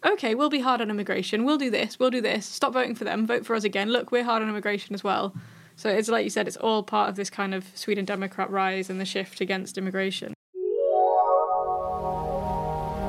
okay, 0.05 0.35
we'll 0.35 0.51
be 0.51 0.61
hard 0.61 0.81
on 0.81 0.91
immigration. 0.91 1.45
We'll 1.45 1.59
do 1.59 1.71
this. 1.71 1.99
We'll 1.99 2.11
do 2.11 2.21
this. 2.21 2.47
Stop 2.47 2.73
voting 2.73 2.95
for 2.95 3.05
them. 3.05 3.27
Vote 3.27 3.45
for 3.47 3.57
us 3.57 3.65
again. 3.65 3.91
Look, 3.91 4.13
we're 4.13 4.25
hard 4.25 4.43
on 4.43 4.49
immigration 4.49 4.95
as 4.95 5.05
well. 5.05 5.35
So 5.77 5.89
it's 5.89 6.09
like 6.09 6.25
you 6.25 6.31
said, 6.31 6.47
it's 6.47 6.57
all 6.57 6.83
part 6.83 7.09
of 7.09 7.17
this 7.17 7.31
kind 7.31 7.55
of 7.55 7.67
Sweden 7.75 8.05
Democrat 8.05 8.51
rise 8.51 8.91
and 8.91 9.01
the 9.01 9.05
shift 9.05 9.41
against 9.41 9.77
immigration. 9.77 10.35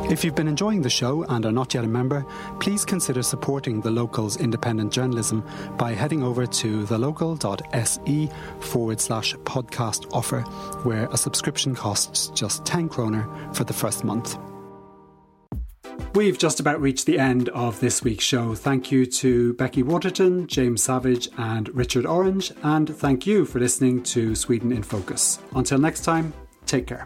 If 0.07 0.23
you've 0.23 0.35
been 0.35 0.47
enjoying 0.47 0.83
the 0.83 0.89
show 0.89 1.23
and 1.23 1.45
are 1.47 1.51
not 1.51 1.73
yet 1.73 1.83
a 1.83 1.87
member, 1.87 2.23
please 2.59 2.85
consider 2.85 3.23
supporting 3.23 3.81
the 3.81 3.89
local's 3.89 4.37
independent 4.37 4.93
journalism 4.93 5.43
by 5.77 5.93
heading 5.93 6.21
over 6.21 6.45
to 6.45 6.83
thelocal.se 6.83 8.29
forward 8.59 9.01
slash 9.01 9.33
podcast 9.37 10.07
offer, 10.13 10.41
where 10.83 11.07
a 11.07 11.17
subscription 11.17 11.73
costs 11.73 12.27
just 12.35 12.63
10 12.65 12.87
kroner 12.87 13.27
for 13.51 13.63
the 13.63 13.73
first 13.73 14.03
month. 14.03 14.37
We've 16.13 16.37
just 16.37 16.59
about 16.59 16.79
reached 16.79 17.05
the 17.05 17.19
end 17.19 17.49
of 17.49 17.79
this 17.79 18.03
week's 18.03 18.23
show. 18.23 18.55
Thank 18.55 18.91
you 18.91 19.05
to 19.05 19.53
Becky 19.55 19.83
Waterton, 19.83 20.47
James 20.47 20.81
Savage, 20.81 21.27
and 21.37 21.67
Richard 21.75 22.05
Orange, 22.05 22.53
and 22.63 22.95
thank 22.97 23.27
you 23.27 23.45
for 23.45 23.59
listening 23.59 24.01
to 24.03 24.33
Sweden 24.33 24.71
in 24.71 24.81
Focus. 24.81 25.39
Until 25.55 25.77
next 25.77 26.01
time, 26.01 26.33
take 26.65 26.87
care. 26.87 27.05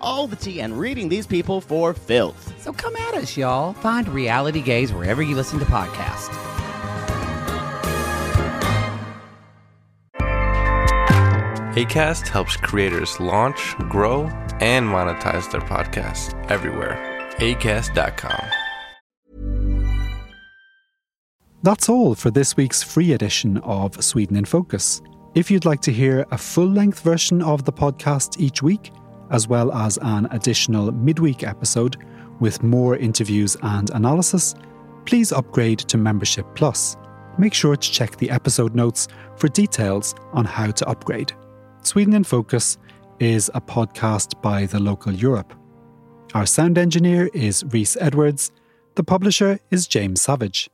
all 0.00 0.26
the 0.26 0.36
tea 0.36 0.60
and 0.60 0.78
reading 0.78 1.08
these 1.08 1.26
people 1.26 1.60
for 1.60 1.94
filth. 1.94 2.60
So 2.60 2.72
come 2.72 2.96
at 2.96 3.14
us, 3.14 3.36
y'all. 3.36 3.72
Find 3.74 4.08
Reality 4.08 4.60
Gaze 4.60 4.92
wherever 4.92 5.22
you 5.22 5.34
listen 5.34 5.58
to 5.58 5.64
podcasts. 5.64 6.34
ACAST 11.74 12.26
helps 12.26 12.56
creators 12.56 13.20
launch, 13.20 13.76
grow, 13.88 14.24
and 14.60 14.86
monetize 14.86 15.50
their 15.52 15.60
podcasts 15.60 16.34
everywhere. 16.50 16.98
ACAST.com. 17.38 18.50
That's 21.62 21.88
all 21.88 22.14
for 22.14 22.30
this 22.30 22.56
week's 22.56 22.82
free 22.82 23.12
edition 23.12 23.58
of 23.58 24.02
Sweden 24.02 24.36
in 24.36 24.46
Focus. 24.46 25.00
If 25.34 25.50
you'd 25.50 25.64
like 25.64 25.80
to 25.82 25.92
hear 25.92 26.26
a 26.30 26.38
full 26.38 26.66
length 26.66 27.00
version 27.00 27.40
of 27.40 27.64
the 27.64 27.72
podcast 27.72 28.40
each 28.40 28.62
week, 28.62 28.90
as 29.30 29.48
well 29.48 29.72
as 29.72 29.98
an 30.02 30.26
additional 30.30 30.92
midweek 30.92 31.42
episode 31.42 31.96
with 32.40 32.62
more 32.62 32.96
interviews 32.96 33.56
and 33.62 33.90
analysis, 33.90 34.54
please 35.06 35.32
upgrade 35.32 35.78
to 35.78 35.96
Membership 35.96 36.46
Plus. 36.54 36.96
Make 37.38 37.54
sure 37.54 37.76
to 37.76 37.92
check 37.92 38.16
the 38.16 38.30
episode 38.30 38.74
notes 38.74 39.08
for 39.36 39.48
details 39.48 40.14
on 40.32 40.44
how 40.44 40.70
to 40.70 40.88
upgrade. 40.88 41.32
Sweden 41.82 42.14
in 42.14 42.24
Focus 42.24 42.78
is 43.18 43.50
a 43.54 43.60
podcast 43.60 44.40
by 44.42 44.66
the 44.66 44.80
local 44.80 45.12
Europe. 45.12 45.54
Our 46.34 46.46
sound 46.46 46.78
engineer 46.78 47.28
is 47.32 47.64
Reese 47.64 47.96
Edwards. 48.00 48.50
The 48.94 49.04
publisher 49.04 49.58
is 49.70 49.86
James 49.86 50.20
Savage. 50.20 50.70